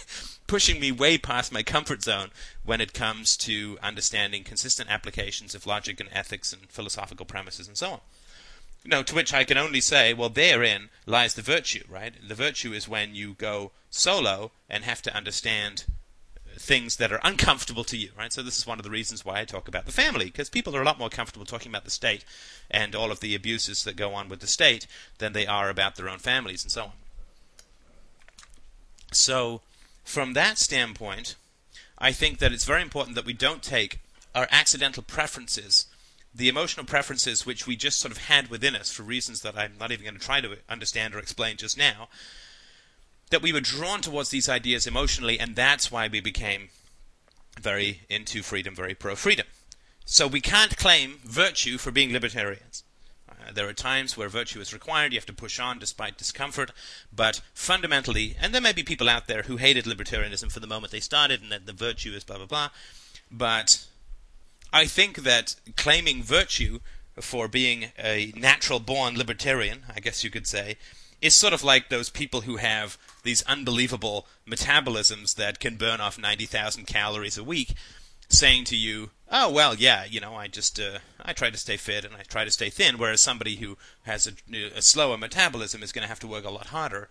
[0.48, 2.30] pushing me way past my comfort zone
[2.64, 7.78] when it comes to understanding consistent applications of logic and ethics and philosophical premises and
[7.78, 8.00] so on.
[8.84, 12.14] You know, to which I can only say, well, therein lies the virtue, right?
[12.26, 15.86] The virtue is when you go solo and have to understand
[16.60, 18.34] things that are uncomfortable to you, right?
[18.34, 20.76] So this is one of the reasons why I talk about the family, because people
[20.76, 22.26] are a lot more comfortable talking about the state
[22.69, 24.86] and all of the abuses that go on with the state
[25.19, 26.91] than they are about their own families and so on.
[29.13, 29.62] So,
[30.04, 31.36] from that standpoint,
[31.98, 34.00] I think that it's very important that we don't take
[34.36, 35.88] our accidental preferences,
[36.36, 39.74] the emotional preferences which we just sort of had within us for reasons that I'm
[39.80, 42.10] not even going to try to understand or explain just now,
[43.30, 46.70] that we were drawn towards these ideas emotionally, and that's why we became
[47.60, 49.46] very into freedom, very pro freedom.
[50.06, 52.84] So we can't claim virtue for being libertarians.
[53.30, 56.72] Uh, there are times where virtue is required, you have to push on despite discomfort,
[57.13, 60.92] but fundamentally, and there may be people out there who hated libertarianism for the moment
[60.92, 62.70] they started, and that the virtue is blah blah blah,
[63.30, 63.86] but
[64.74, 66.80] I think that claiming virtue
[67.20, 70.78] for being a natural born libertarian, I guess you could say,
[71.21, 76.17] is sort of like those people who have these unbelievable metabolisms that can burn off
[76.17, 77.73] 90,000 calories a week,
[78.29, 81.77] saying to you, "Oh well, yeah, you know, I just uh, I try to stay
[81.77, 84.34] fit and I try to stay thin," whereas somebody who has a,
[84.75, 87.10] a slower metabolism is going to have to work a lot harder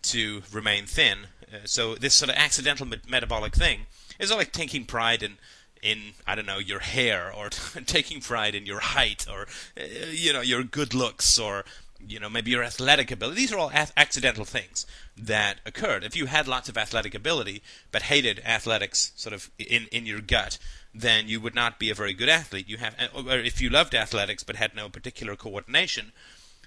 [0.00, 1.26] to remain thin.
[1.52, 3.86] Uh, so this sort of accidental me- metabolic thing
[4.18, 5.36] is like taking pride in
[5.82, 7.50] in I don't know your hair or
[7.86, 11.64] taking pride in your height or uh, you know your good looks or
[12.06, 13.36] you know, maybe your athletic ability.
[13.36, 14.86] These are all accidental things
[15.16, 16.04] that occurred.
[16.04, 20.20] If you had lots of athletic ability but hated athletics sort of in, in your
[20.20, 20.58] gut,
[20.94, 22.68] then you would not be a very good athlete.
[22.68, 26.12] You have, or if you loved athletics but had no particular coordination,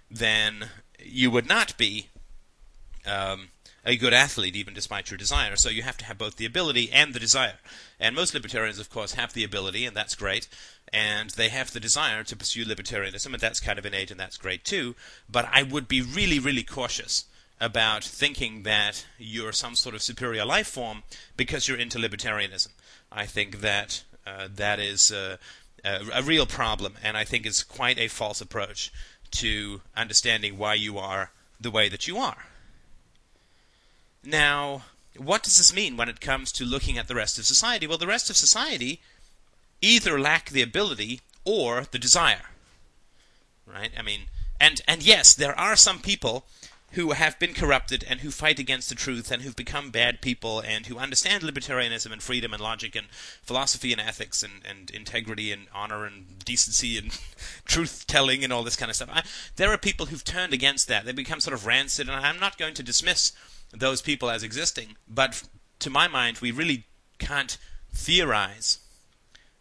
[0.10, 0.70] then
[1.00, 2.10] you would not be
[3.06, 3.50] um,
[3.86, 5.56] a good athlete, even despite your desire.
[5.56, 7.60] So you have to have both the ability and the desire.
[8.00, 10.48] And most libertarians, of course, have the ability, and that's great
[10.94, 14.38] and they have the desire to pursue libertarianism, and that's kind of innate, and that's
[14.38, 14.96] great too.
[15.30, 17.26] But I would be really, really cautious
[17.60, 21.04] about thinking that you're some sort of superior life form
[21.38, 22.70] because you're into libertarianism.
[23.12, 25.38] I think that uh, that is uh,
[25.84, 28.92] a, a real problem, and I think it's quite a false approach
[29.32, 32.46] to understanding why you are the way that you are.
[34.26, 34.84] Now,
[35.18, 37.88] what does this mean when it comes to looking at the rest of society?
[37.88, 39.02] Well, the rest of society
[39.82, 42.50] either lack the ability or the desire.
[43.66, 43.92] Right?
[43.98, 44.22] I mean,
[44.60, 46.46] and and yes, there are some people
[46.92, 50.62] who have been corrupted and who fight against the truth and who've become bad people
[50.62, 53.08] and who understand libertarianism and freedom and logic and
[53.44, 57.20] philosophy and ethics and, and integrity and honor and decency and
[57.66, 59.10] truth telling and all this kind of stuff.
[59.12, 59.24] I,
[59.58, 61.04] there are people who've turned against that.
[61.04, 63.34] They become sort of rancid, and I'm not going to dismiss
[63.72, 65.44] those people as existing, but
[65.80, 66.86] to my mind, we really
[67.20, 67.58] can't
[67.92, 68.80] theorize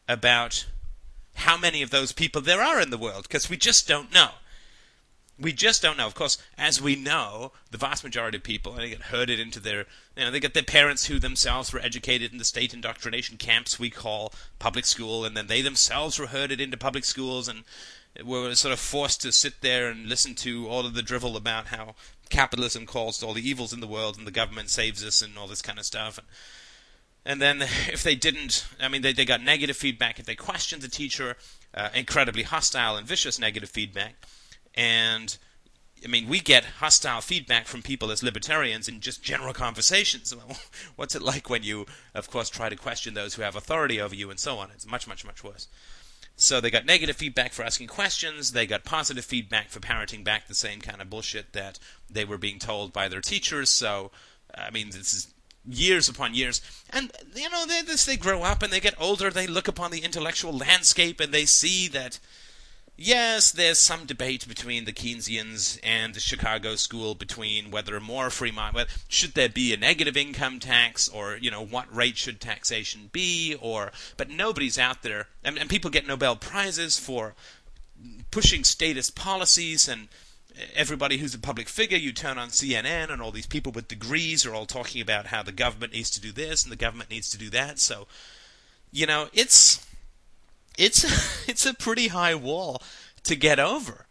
[0.09, 0.67] about
[1.35, 4.31] how many of those people there are in the world because we just don't know.
[5.39, 6.07] We just don't know.
[6.07, 9.87] Of course, as we know, the vast majority of people they get herded into their,
[10.17, 13.79] you know, they get their parents who themselves were educated in the state indoctrination camps
[13.79, 17.65] we call public school, and then they themselves were herded into public schools and
[18.23, 21.67] were sort of forced to sit there and listen to all of the drivel about
[21.67, 21.95] how
[22.31, 25.49] capitalism caused all the evils in the world and the government saves us and all
[25.49, 26.19] this kind of stuff.
[26.19, 26.27] And,
[27.25, 30.19] and then if they didn't, I mean, they, they got negative feedback.
[30.19, 31.37] If they questioned the teacher,
[31.75, 34.15] uh, incredibly hostile and vicious negative feedback.
[34.75, 35.37] And
[36.05, 40.35] I mean, we get hostile feedback from people as libertarians in just general conversations.
[40.97, 44.15] What's it like when you, of course, try to question those who have authority over
[44.15, 44.71] you and so on?
[44.71, 45.67] It's much, much, much worse.
[46.37, 48.53] So they got negative feedback for asking questions.
[48.53, 51.79] They got positive feedback for parroting back the same kind of bullshit that
[52.11, 53.71] they were being told by their teachers.
[53.71, 54.11] So,
[54.55, 56.61] I mean, this is years upon years.
[56.91, 59.91] And, you know, they, this, they grow up and they get older, they look upon
[59.91, 62.19] the intellectual landscape and they see that
[62.97, 68.51] yes, there's some debate between the Keynesians and the Chicago School between whether more free
[68.51, 73.11] market should there be a negative income tax or you know what rate should taxation
[73.13, 77.35] be or but nobody's out there and, and people get Nobel prizes for
[78.31, 80.09] pushing statist policies and
[80.75, 84.47] everybody who's a public figure, you turn on CNN and all these people with degrees
[84.47, 87.31] are all talking about how the government needs to do this and the government needs
[87.31, 87.79] to do that.
[87.79, 88.07] So,
[88.93, 89.85] you know, it's
[90.79, 91.05] it's
[91.49, 92.83] it's a pretty high wall
[93.25, 94.07] to get over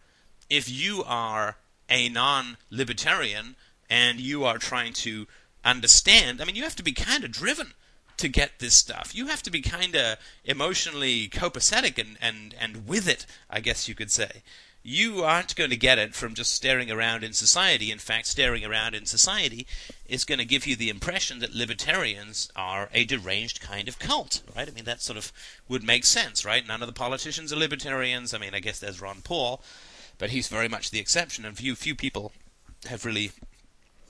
[0.49, 1.57] if you are
[1.89, 3.55] a non-libertarian
[3.89, 5.27] and you are trying to
[5.63, 6.41] understand.
[6.41, 7.73] I mean, you have to be kind of driven
[8.17, 9.13] to get this stuff.
[9.13, 13.87] You have to be kind of emotionally copacetic and, and, and with it, I guess
[13.87, 14.43] you could say
[14.83, 17.89] you aren't going to get it from just staring around in society.
[17.89, 19.65] In fact, staring around in society
[20.07, 24.41] is going to give you the impression that libertarians are a deranged kind of cult,
[24.53, 24.67] right?
[24.67, 25.31] I mean, that sort of
[25.69, 26.67] would make sense, right?
[26.67, 28.33] None of the politicians are libertarians.
[28.33, 29.61] I mean, I guess there's Ron Paul,
[30.17, 32.33] but he's very much the exception, and few few people
[32.87, 33.31] have really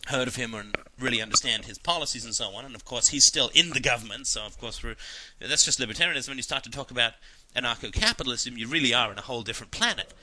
[0.07, 2.65] heard of him and really understand his policies and so on.
[2.65, 4.83] And of course, he's still in the government, so of course,
[5.39, 6.29] that's just libertarianism.
[6.29, 7.13] When you start to talk about
[7.55, 10.13] anarcho-capitalism, you really are in a whole different planet.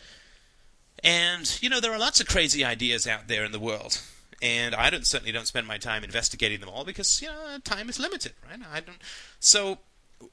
[1.03, 4.01] And, you know, there are lots of crazy ideas out there in the world.
[4.43, 7.89] And I don't, certainly don't spend my time investigating them all because, you know, time
[7.89, 8.61] is limited, right?
[8.73, 8.99] I don't.
[9.39, 9.79] So,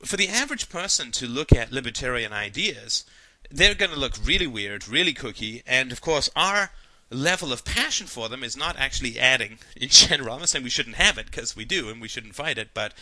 [0.03, 3.05] for the average person to look at libertarian ideas,
[3.49, 6.71] they're going to look really weird, really kooky, and of course, our
[7.09, 10.33] level of passion for them is not actually adding in general.
[10.33, 12.69] I'm not saying we shouldn't have it because we do and we shouldn't fight it,
[12.73, 12.93] but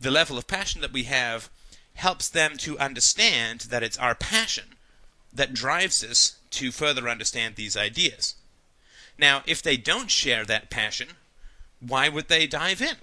[0.00, 1.48] the level of passion that we have
[1.94, 4.64] helps them to understand that it's our passion
[5.32, 8.34] that drives us to further understand these ideas.
[9.18, 11.08] Now, if they don't share that passion,
[11.80, 12.96] why would they dive in?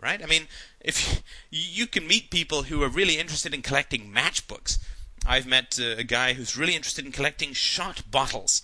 [0.00, 0.22] Right?
[0.22, 0.48] I mean,
[0.80, 4.78] if you can meet people who are really interested in collecting matchbooks.
[5.26, 8.62] I've met uh, a guy who's really interested in collecting shot bottles.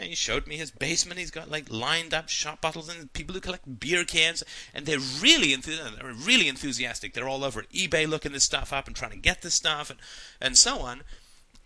[0.00, 1.18] He showed me his basement.
[1.18, 4.98] He's got like lined up shot bottles and people who collect beer cans, and they're
[4.98, 7.14] really enthu- they're really enthusiastic.
[7.14, 9.98] They're all over eBay looking this stuff up and trying to get this stuff and
[10.40, 11.02] and so on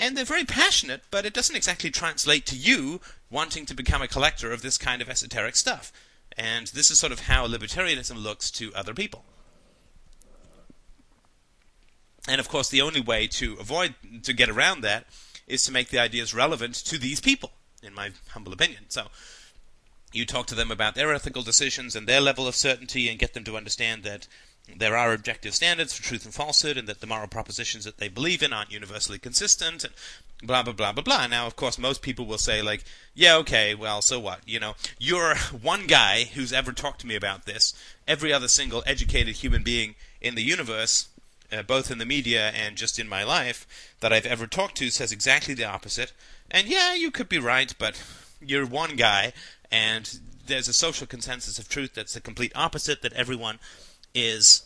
[0.03, 3.00] and they're very passionate, but it doesn't exactly translate to you
[3.30, 5.92] wanting to become a collector of this kind of esoteric stuff.
[6.36, 9.24] And this is sort of how libertarianism looks to other people.
[12.26, 13.94] And of course, the only way to avoid,
[14.24, 15.07] to get around that,
[15.46, 18.86] is to make the ideas relevant to these people, in my humble opinion.
[18.88, 19.07] So,
[20.12, 23.34] you talk to them about their ethical decisions and their level of certainty and get
[23.34, 24.26] them to understand that
[24.77, 28.09] there are objective standards for truth and falsehood, and that the moral propositions that they
[28.09, 29.93] believe in aren't universally consistent, and
[30.43, 31.27] blah blah blah blah blah.
[31.27, 32.85] Now, of course, most people will say like,
[33.15, 34.41] "Yeah, okay, well, so what?
[34.47, 37.75] You know, you're one guy who's ever talked to me about this.
[38.07, 41.09] Every other single educated human being in the universe."
[41.51, 44.89] Uh, both in the media and just in my life, that I've ever talked to
[44.89, 46.11] says exactly the opposite.
[46.51, 48.03] And yeah, you could be right, but
[48.41, 49.35] you're one guy,
[49.71, 53.59] and there's a social consensus of truth that's the complete opposite that everyone
[54.15, 54.65] is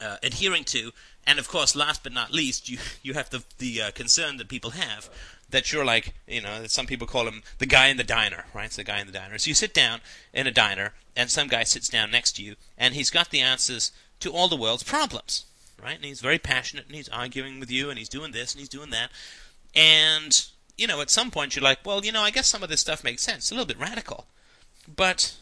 [0.00, 0.92] uh, adhering to.
[1.26, 4.48] And of course, last but not least, you you have the the uh, concern that
[4.48, 5.10] people have
[5.50, 8.66] that you're like, you know, some people call him the guy in the diner, right?
[8.66, 9.38] It's the guy in the diner.
[9.38, 10.00] So you sit down
[10.32, 13.40] in a diner, and some guy sits down next to you, and he's got the
[13.40, 15.46] answers to all the world's problems,
[15.82, 15.96] right?
[15.96, 18.68] And he's very passionate, and he's arguing with you, and he's doing this, and he's
[18.68, 19.10] doing that.
[19.74, 20.46] And,
[20.76, 22.80] you know, at some point you're like, well, you know, I guess some of this
[22.80, 23.44] stuff makes sense.
[23.44, 24.26] It's a little bit radical.
[24.94, 25.36] But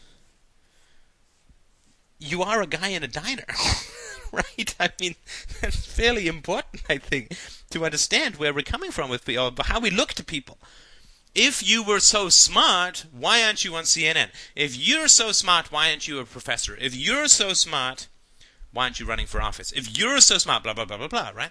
[2.25, 3.45] you are a guy in a diner,
[4.33, 4.75] right?
[4.81, 5.15] I mean,
[5.61, 7.37] that's fairly important, I think,
[7.71, 10.59] to understand where we're coming from with or how we look to people.
[11.35, 14.29] If you were so smart, why aren't you on CNN?
[14.55, 16.77] If you're so smart, why aren't you a professor?
[16.81, 18.07] If you're so smart,
[18.73, 19.73] why aren't you running for office?
[19.73, 21.51] If you're so smart, blah, blah, blah, blah, blah, right?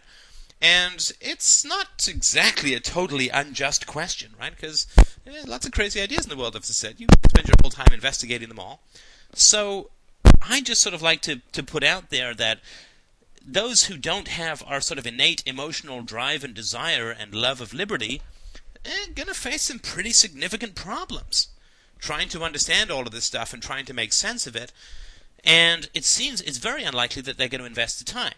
[0.62, 4.56] And it's not exactly a totally unjust question, right?
[4.56, 4.88] Because
[5.28, 7.02] eh, lots of crazy ideas in the world, as I said.
[7.02, 8.82] You spend your whole time investigating them all.
[9.34, 9.90] So
[10.50, 12.60] I just sort of like to, to put out there that
[13.46, 17.74] those who don't have our sort of innate emotional drive and desire and love of
[17.74, 18.22] liberty
[18.86, 21.50] are eh, going to face some pretty significant problems
[22.00, 24.74] trying to understand all of this stuff and trying to make sense of it.
[25.44, 28.34] And it seems it's very unlikely that they're going to invest the time.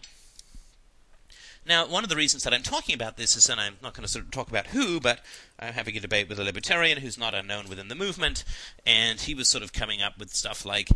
[1.66, 4.04] Now, one of the reasons that I'm talking about this is, and I'm not going
[4.04, 5.18] to sort of talk about who, but
[5.58, 8.44] I'm having a debate with a libertarian who's not unknown within the movement,
[8.86, 10.90] and he was sort of coming up with stuff like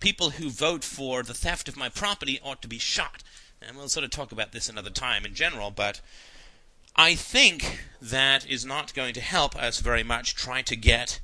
[0.00, 3.22] people who vote for the theft of my property ought to be shot.
[3.60, 6.00] And we'll sort of talk about this another time in general, but
[6.96, 11.20] I think that is not going to help us very much try to get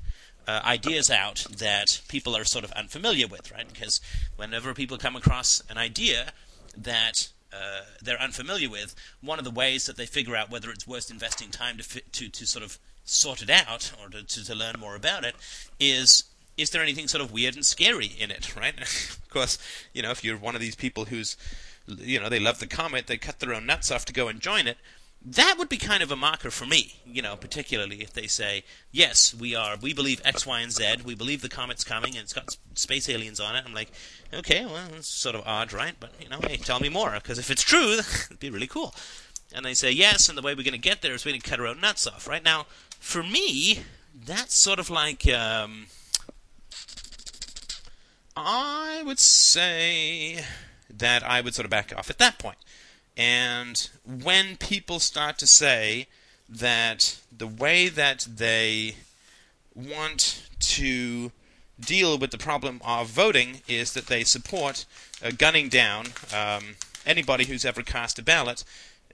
[0.47, 3.67] uh, ideas out that people are sort of unfamiliar with, right?
[3.67, 4.01] Because
[4.35, 6.33] whenever people come across an idea
[6.75, 10.87] that uh, they're unfamiliar with, one of the ways that they figure out whether it's
[10.87, 14.45] worth investing time to fi- to to sort of sort it out or to, to,
[14.45, 15.35] to learn more about it
[15.79, 16.23] is
[16.59, 18.77] is there anything sort of weird and scary in it, right?
[18.81, 19.57] of course,
[19.93, 21.37] you know, if you're one of these people who's,
[21.87, 24.39] you know, they love the comet, they cut their own nuts off to go and
[24.39, 24.77] join it,
[25.25, 28.63] that would be kind of a marker for me, you know, particularly if they say,
[28.91, 32.23] yes, we are, we believe X, Y, and Z, we believe the comet's coming and
[32.23, 33.63] it's got space aliens on it.
[33.65, 33.91] I'm like,
[34.33, 35.93] okay, well, it's sort of odd, right?
[35.99, 38.95] But, you know, hey, tell me more, because if it's true, it'd be really cool.
[39.53, 41.41] And they say, yes, and the way we're going to get there is we're going
[41.41, 42.43] to cut our own nuts off, right?
[42.43, 42.67] Now,
[42.99, 43.81] for me,
[44.25, 45.87] that's sort of like, um,
[48.35, 50.43] I would say
[50.89, 52.57] that I would sort of back off at that point.
[53.17, 56.07] And when people start to say
[56.47, 58.95] that the way that they
[59.75, 61.31] want to
[61.79, 64.85] deal with the problem of voting is that they support
[65.23, 66.75] uh, gunning down um,
[67.05, 68.63] anybody who's ever cast a ballot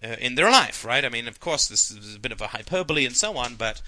[0.03, 1.05] uh, in their life, right?
[1.05, 3.81] I mean, of course, this is a bit of a hyperbole and so on, but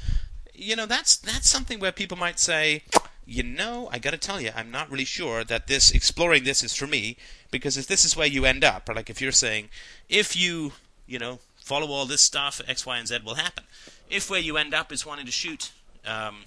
[0.53, 2.83] you know, that's that's something where people might say,
[3.27, 6.63] you know, I got to tell you, I'm not really sure that this exploring this
[6.63, 7.17] is for me
[7.51, 9.67] because if this is where you end up, or like if you're saying,
[10.07, 10.71] if you,
[11.05, 13.65] you know, follow all this stuff, X, Y, and Z will happen.
[14.09, 15.73] If where you end up is wanting to shoot
[16.05, 16.45] um,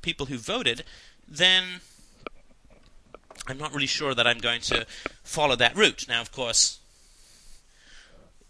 [0.00, 0.84] people who voted,
[1.28, 1.82] then
[3.46, 4.86] I'm not really sure that I'm going to
[5.22, 6.06] follow that route.
[6.08, 6.78] Now, of course,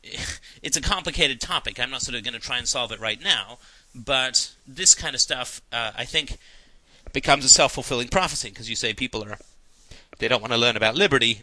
[0.62, 1.80] it's a complicated topic.
[1.80, 3.59] I'm not sort of going to try and solve it right now,
[3.93, 6.39] but this kind of stuff, uh, I think
[7.13, 9.39] becomes a self-fulfilling prophecy because you say people are
[10.19, 11.43] they don't want to learn about liberty.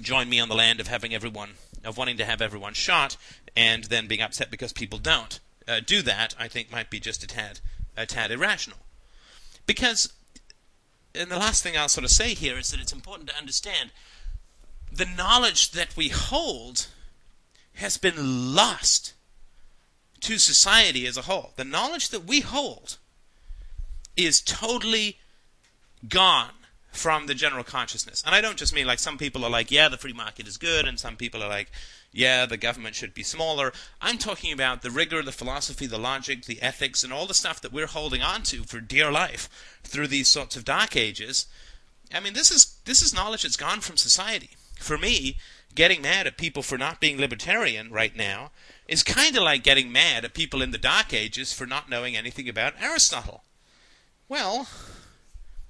[0.00, 1.50] Join me on the land of having everyone
[1.84, 3.16] of wanting to have everyone shot
[3.56, 5.40] and then being upset because people don't.
[5.68, 7.60] Uh, do that i think might be just a tad
[7.96, 8.78] a tad irrational.
[9.66, 10.12] Because
[11.14, 13.90] and the last thing i'll sort of say here is that it's important to understand
[14.92, 16.88] the knowledge that we hold
[17.74, 19.14] has been lost
[20.20, 21.52] to society as a whole.
[21.56, 22.98] The knowledge that we hold
[24.26, 25.18] is totally
[26.08, 26.52] gone
[26.92, 28.22] from the general consciousness.
[28.24, 30.56] And I don't just mean like some people are like, yeah, the free market is
[30.56, 31.70] good, and some people are like,
[32.12, 33.72] yeah, the government should be smaller.
[34.00, 37.60] I'm talking about the rigor, the philosophy, the logic, the ethics, and all the stuff
[37.60, 39.48] that we're holding on to for dear life
[39.84, 41.46] through these sorts of dark ages.
[42.12, 44.50] I mean, this is this is knowledge that's gone from society.
[44.76, 45.36] For me,
[45.76, 48.50] getting mad at people for not being libertarian right now
[48.88, 52.16] is kind of like getting mad at people in the dark ages for not knowing
[52.16, 53.44] anything about Aristotle.
[54.30, 54.68] Well,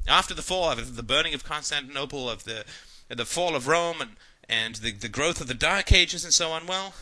[0.07, 2.67] after the fall of the burning of Constantinople, of the
[3.09, 4.17] the fall of Rome, and
[4.51, 6.93] and the the growth of the Dark Ages and so on, well,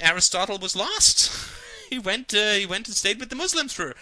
[0.00, 1.30] Aristotle was lost.
[1.90, 3.94] he went uh, he went and stayed with the Muslims for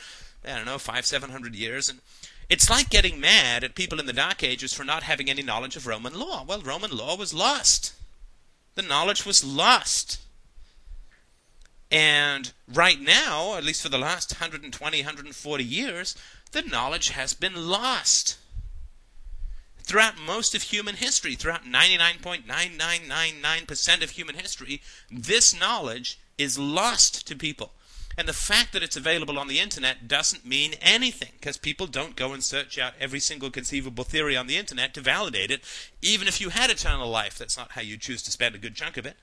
[0.43, 2.01] I don't know five seven hundred years, and
[2.49, 5.77] it's like getting mad at people in the Dark Ages for not having any knowledge
[5.77, 6.43] of Roman law.
[6.43, 7.93] Well, Roman law was lost.
[8.77, 10.23] The knowledge was lost.
[11.93, 16.17] And right now, at least for the last 120, 140 years,
[16.53, 18.39] the knowledge has been lost.
[19.83, 24.81] Throughout most of human history, throughout 99.9999% of human history,
[25.11, 27.73] this knowledge is lost to people.
[28.17, 32.17] And the fact that it's available on the internet doesn't mean anything because people don't
[32.17, 35.63] go and search out every single conceivable theory on the internet to validate it,
[36.01, 37.37] even if you had eternal life.
[37.37, 39.19] That's not how you choose to spend a good chunk of it.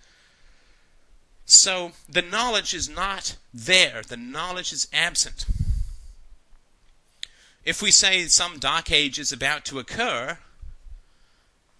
[1.50, 5.48] So the knowledge is not there, the knowledge is absent.
[7.66, 10.38] If we say some dark age is about to occur,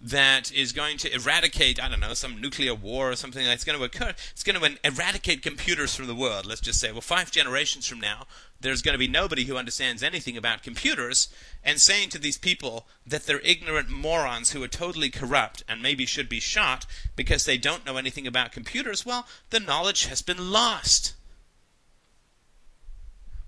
[0.00, 3.78] that is going to eradicate, I don't know, some nuclear war or something that's going
[3.78, 4.14] to occur.
[4.32, 6.46] It's going to eradicate computers from the world.
[6.46, 8.26] Let's just say, well, five generations from now,
[8.60, 11.28] there's going to be nobody who understands anything about computers,
[11.62, 16.06] and saying to these people that they're ignorant morons who are totally corrupt and maybe
[16.06, 20.50] should be shot because they don't know anything about computers, well, the knowledge has been
[20.50, 21.14] lost.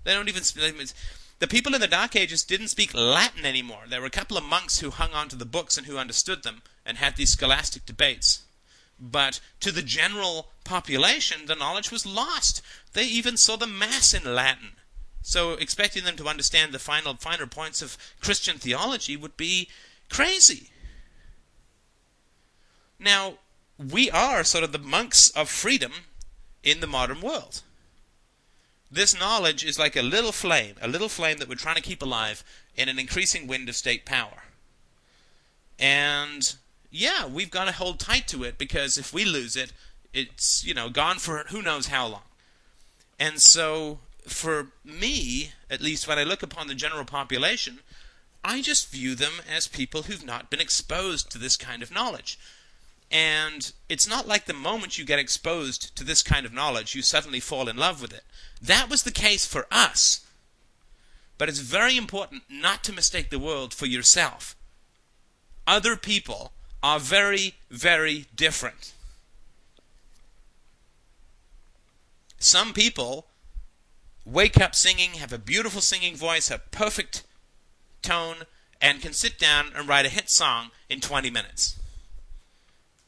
[0.03, 0.43] They don't even.
[1.43, 3.83] The people in the Dark Ages didn't speak Latin anymore.
[3.89, 6.43] There were a couple of monks who hung on to the books and who understood
[6.43, 8.43] them and had these scholastic debates.
[8.97, 12.61] But to the general population, the knowledge was lost.
[12.93, 14.77] They even saw the Mass in Latin.
[15.21, 19.67] So expecting them to understand the final, finer points of Christian theology would be
[20.09, 20.69] crazy.
[22.97, 23.39] Now,
[23.77, 25.91] we are sort of the monks of freedom
[26.63, 27.63] in the modern world.
[28.93, 32.03] This knowledge is like a little flame, a little flame that we're trying to keep
[32.03, 32.43] alive
[32.75, 34.43] in an increasing wind of state power.
[35.79, 36.55] And
[36.91, 39.73] yeah, we've got to hold tight to it because if we lose it,
[40.13, 42.21] it's, you know, gone for who knows how long.
[43.19, 47.79] And so for me, at least when I look upon the general population,
[48.43, 52.37] I just view them as people who've not been exposed to this kind of knowledge.
[53.13, 57.03] And it's not like the moment you get exposed to this kind of knowledge, you
[57.03, 58.23] suddenly fall in love with it.
[58.59, 60.25] That was the case for us.
[61.37, 64.55] But it's very important not to mistake the world for yourself.
[65.67, 68.93] Other people are very, very different.
[72.39, 73.27] Some people
[74.25, 77.23] wake up singing, have a beautiful singing voice, have perfect
[78.01, 78.37] tone,
[78.81, 81.77] and can sit down and write a hit song in 20 minutes.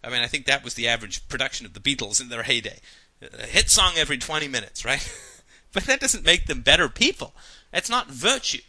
[0.06, 2.80] I mean, I think that was the average production of the Beatles in their heyday.
[3.22, 5.08] A hit song every 20 minutes, right?
[5.74, 7.34] but that doesn't make them better people.
[7.74, 8.62] It's not virtue.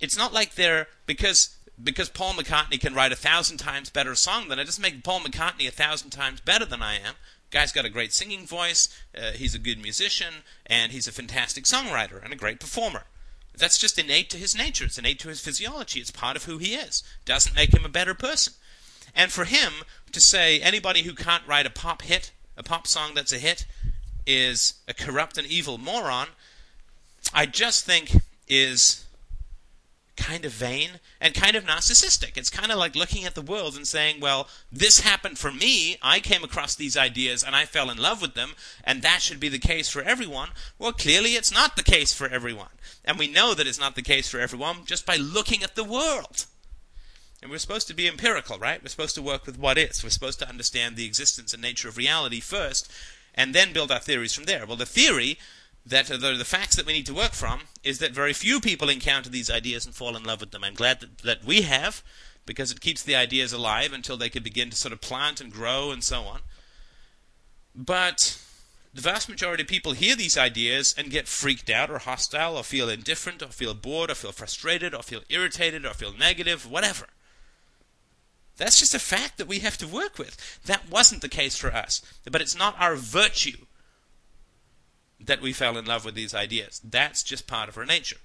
[0.00, 4.48] It's not like they're because because Paul McCartney can write a thousand times better song
[4.48, 7.14] than it doesn't make Paul McCartney a thousand times better than I am.
[7.50, 8.88] Guy's got a great singing voice.
[9.16, 13.04] Uh, he's a good musician, and he's a fantastic songwriter and a great performer.
[13.56, 14.84] That's just innate to his nature.
[14.84, 16.00] It's innate to his physiology.
[16.00, 17.02] It's part of who he is.
[17.24, 18.54] Doesn't make him a better person.
[19.14, 19.72] And for him
[20.12, 23.66] to say anybody who can't write a pop hit, a pop song that's a hit,
[24.26, 26.28] is a corrupt and evil moron,
[27.32, 29.04] I just think is
[30.16, 30.90] kind of vain
[31.20, 32.36] and kind of narcissistic.
[32.36, 35.96] It's kind of like looking at the world and saying, well, this happened for me.
[36.02, 38.52] I came across these ideas and I fell in love with them,
[38.84, 40.50] and that should be the case for everyone.
[40.78, 42.68] Well, clearly it's not the case for everyone.
[43.04, 45.84] And we know that it's not the case for everyone just by looking at the
[45.84, 46.46] world.
[47.40, 48.82] And we're supposed to be empirical, right?
[48.82, 50.02] We're supposed to work with what is.
[50.02, 52.90] We're supposed to understand the existence and nature of reality first,
[53.34, 54.66] and then build our theories from there.
[54.66, 55.38] Well, the theory
[55.86, 58.60] that uh, the, the facts that we need to work from is that very few
[58.60, 60.64] people encounter these ideas and fall in love with them.
[60.64, 62.02] I'm glad that, that we have,
[62.44, 65.52] because it keeps the ideas alive until they can begin to sort of plant and
[65.52, 66.40] grow and so on.
[67.74, 68.40] But
[68.92, 72.64] the vast majority of people hear these ideas and get freaked out or hostile or
[72.64, 77.06] feel indifferent or feel bored or feel frustrated or feel irritated or feel negative, whatever.
[78.58, 80.60] That's just a fact that we have to work with.
[80.66, 82.02] That wasn't the case for us.
[82.30, 83.64] But it's not our virtue
[85.20, 86.80] that we fell in love with these ideas.
[86.84, 88.18] That's just part of our nature.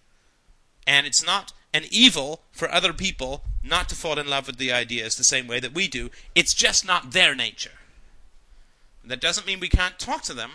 [0.86, 4.72] And it's not an evil for other people not to fall in love with the
[4.72, 6.10] ideas the same way that we do.
[6.36, 7.72] It's just not their nature.
[9.04, 10.54] That doesn't mean we can't talk to them,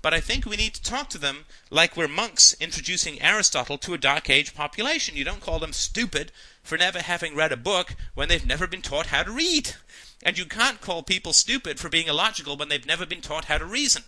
[0.00, 3.94] but I think we need to talk to them like we're monks introducing Aristotle to
[3.94, 5.16] a Dark Age population.
[5.16, 6.30] You don't call them stupid
[6.62, 9.74] for never having read a book when they've never been taught how to read.
[10.22, 13.58] And you can't call people stupid for being illogical when they've never been taught how
[13.58, 14.04] to reason.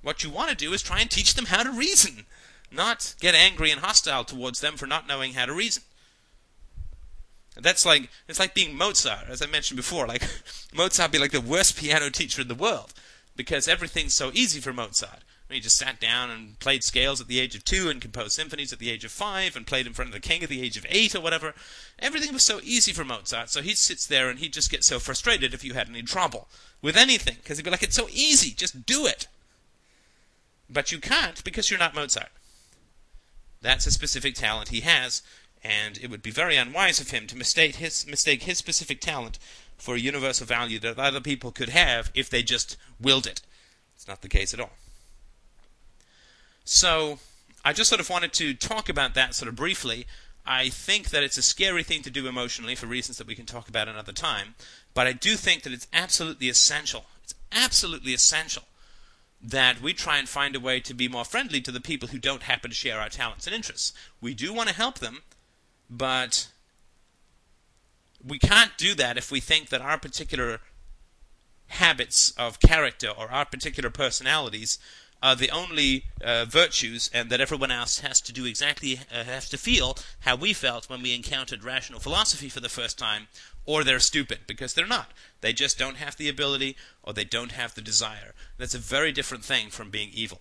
[0.00, 2.26] What you want to do is try and teach them how to reason,
[2.70, 5.82] not get angry and hostile towards them for not knowing how to reason.
[7.60, 10.06] That's like it's like being Mozart, as I mentioned before.
[10.06, 10.22] Like
[10.74, 12.94] Mozart be like the worst piano teacher in the world
[13.36, 15.20] because everything's so easy for Mozart.
[15.52, 18.72] He just sat down and played scales at the age of two and composed symphonies
[18.72, 20.78] at the age of five and played in front of the king at the age
[20.78, 21.54] of eight or whatever.
[21.98, 24.98] Everything was so easy for Mozart, so he sits there and he'd just get so
[24.98, 26.48] frustrated if you had any trouble
[26.80, 29.28] with anything because he'd be like, "It's so easy, just do it."
[30.70, 32.30] But you can't because you're not Mozart.
[33.60, 35.22] That's a specific talent he has,
[35.62, 39.38] and it would be very unwise of him to mistake his mistake his specific talent
[39.82, 43.42] for a universal value that other people could have if they just willed it.
[43.96, 44.70] It's not the case at all.
[46.64, 47.18] So,
[47.64, 50.06] I just sort of wanted to talk about that sort of briefly.
[50.46, 53.44] I think that it's a scary thing to do emotionally for reasons that we can
[53.44, 54.54] talk about another time,
[54.94, 57.06] but I do think that it's absolutely essential.
[57.24, 58.62] It's absolutely essential
[59.42, 62.18] that we try and find a way to be more friendly to the people who
[62.18, 63.92] don't happen to share our talents and interests.
[64.20, 65.22] We do want to help them,
[65.90, 66.51] but
[68.26, 70.60] we can't do that if we think that our particular
[71.68, 74.78] habits of character or our particular personalities
[75.22, 79.48] are the only uh, virtues, and that everyone else has to do exactly, uh, has
[79.48, 83.28] to feel how we felt when we encountered rational philosophy for the first time,
[83.64, 85.12] or they're stupid, because they're not.
[85.40, 88.34] They just don't have the ability, or they don't have the desire.
[88.58, 90.40] That's a very different thing from being evil.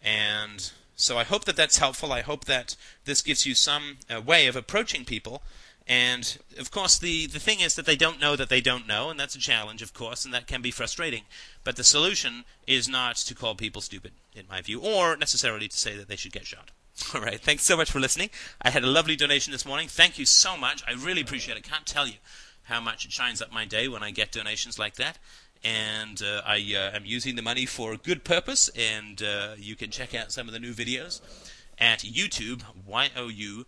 [0.00, 2.12] And so I hope that that's helpful.
[2.12, 2.76] I hope that
[3.06, 5.42] this gives you some uh, way of approaching people
[5.90, 9.10] and of course, the, the thing is that they don't know that they don't know,
[9.10, 11.22] and that's a challenge, of course, and that can be frustrating.
[11.64, 15.76] But the solution is not to call people stupid, in my view, or necessarily to
[15.76, 16.70] say that they should get shot.
[17.14, 18.30] All right, thanks so much for listening.
[18.62, 19.88] I had a lovely donation this morning.
[19.88, 20.84] Thank you so much.
[20.86, 21.64] I really appreciate it.
[21.64, 22.18] Can't tell you
[22.64, 25.18] how much it shines up my day when I get donations like that.
[25.64, 29.74] And uh, I uh, am using the money for a good purpose, and uh, you
[29.74, 31.20] can check out some of the new videos
[31.80, 33.66] at YouTube, Y O U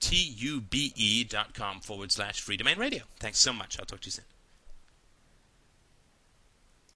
[0.00, 3.04] tube.com forward slash Freedomain Radio.
[3.18, 3.78] Thanks so much.
[3.78, 4.24] I'll talk to you soon.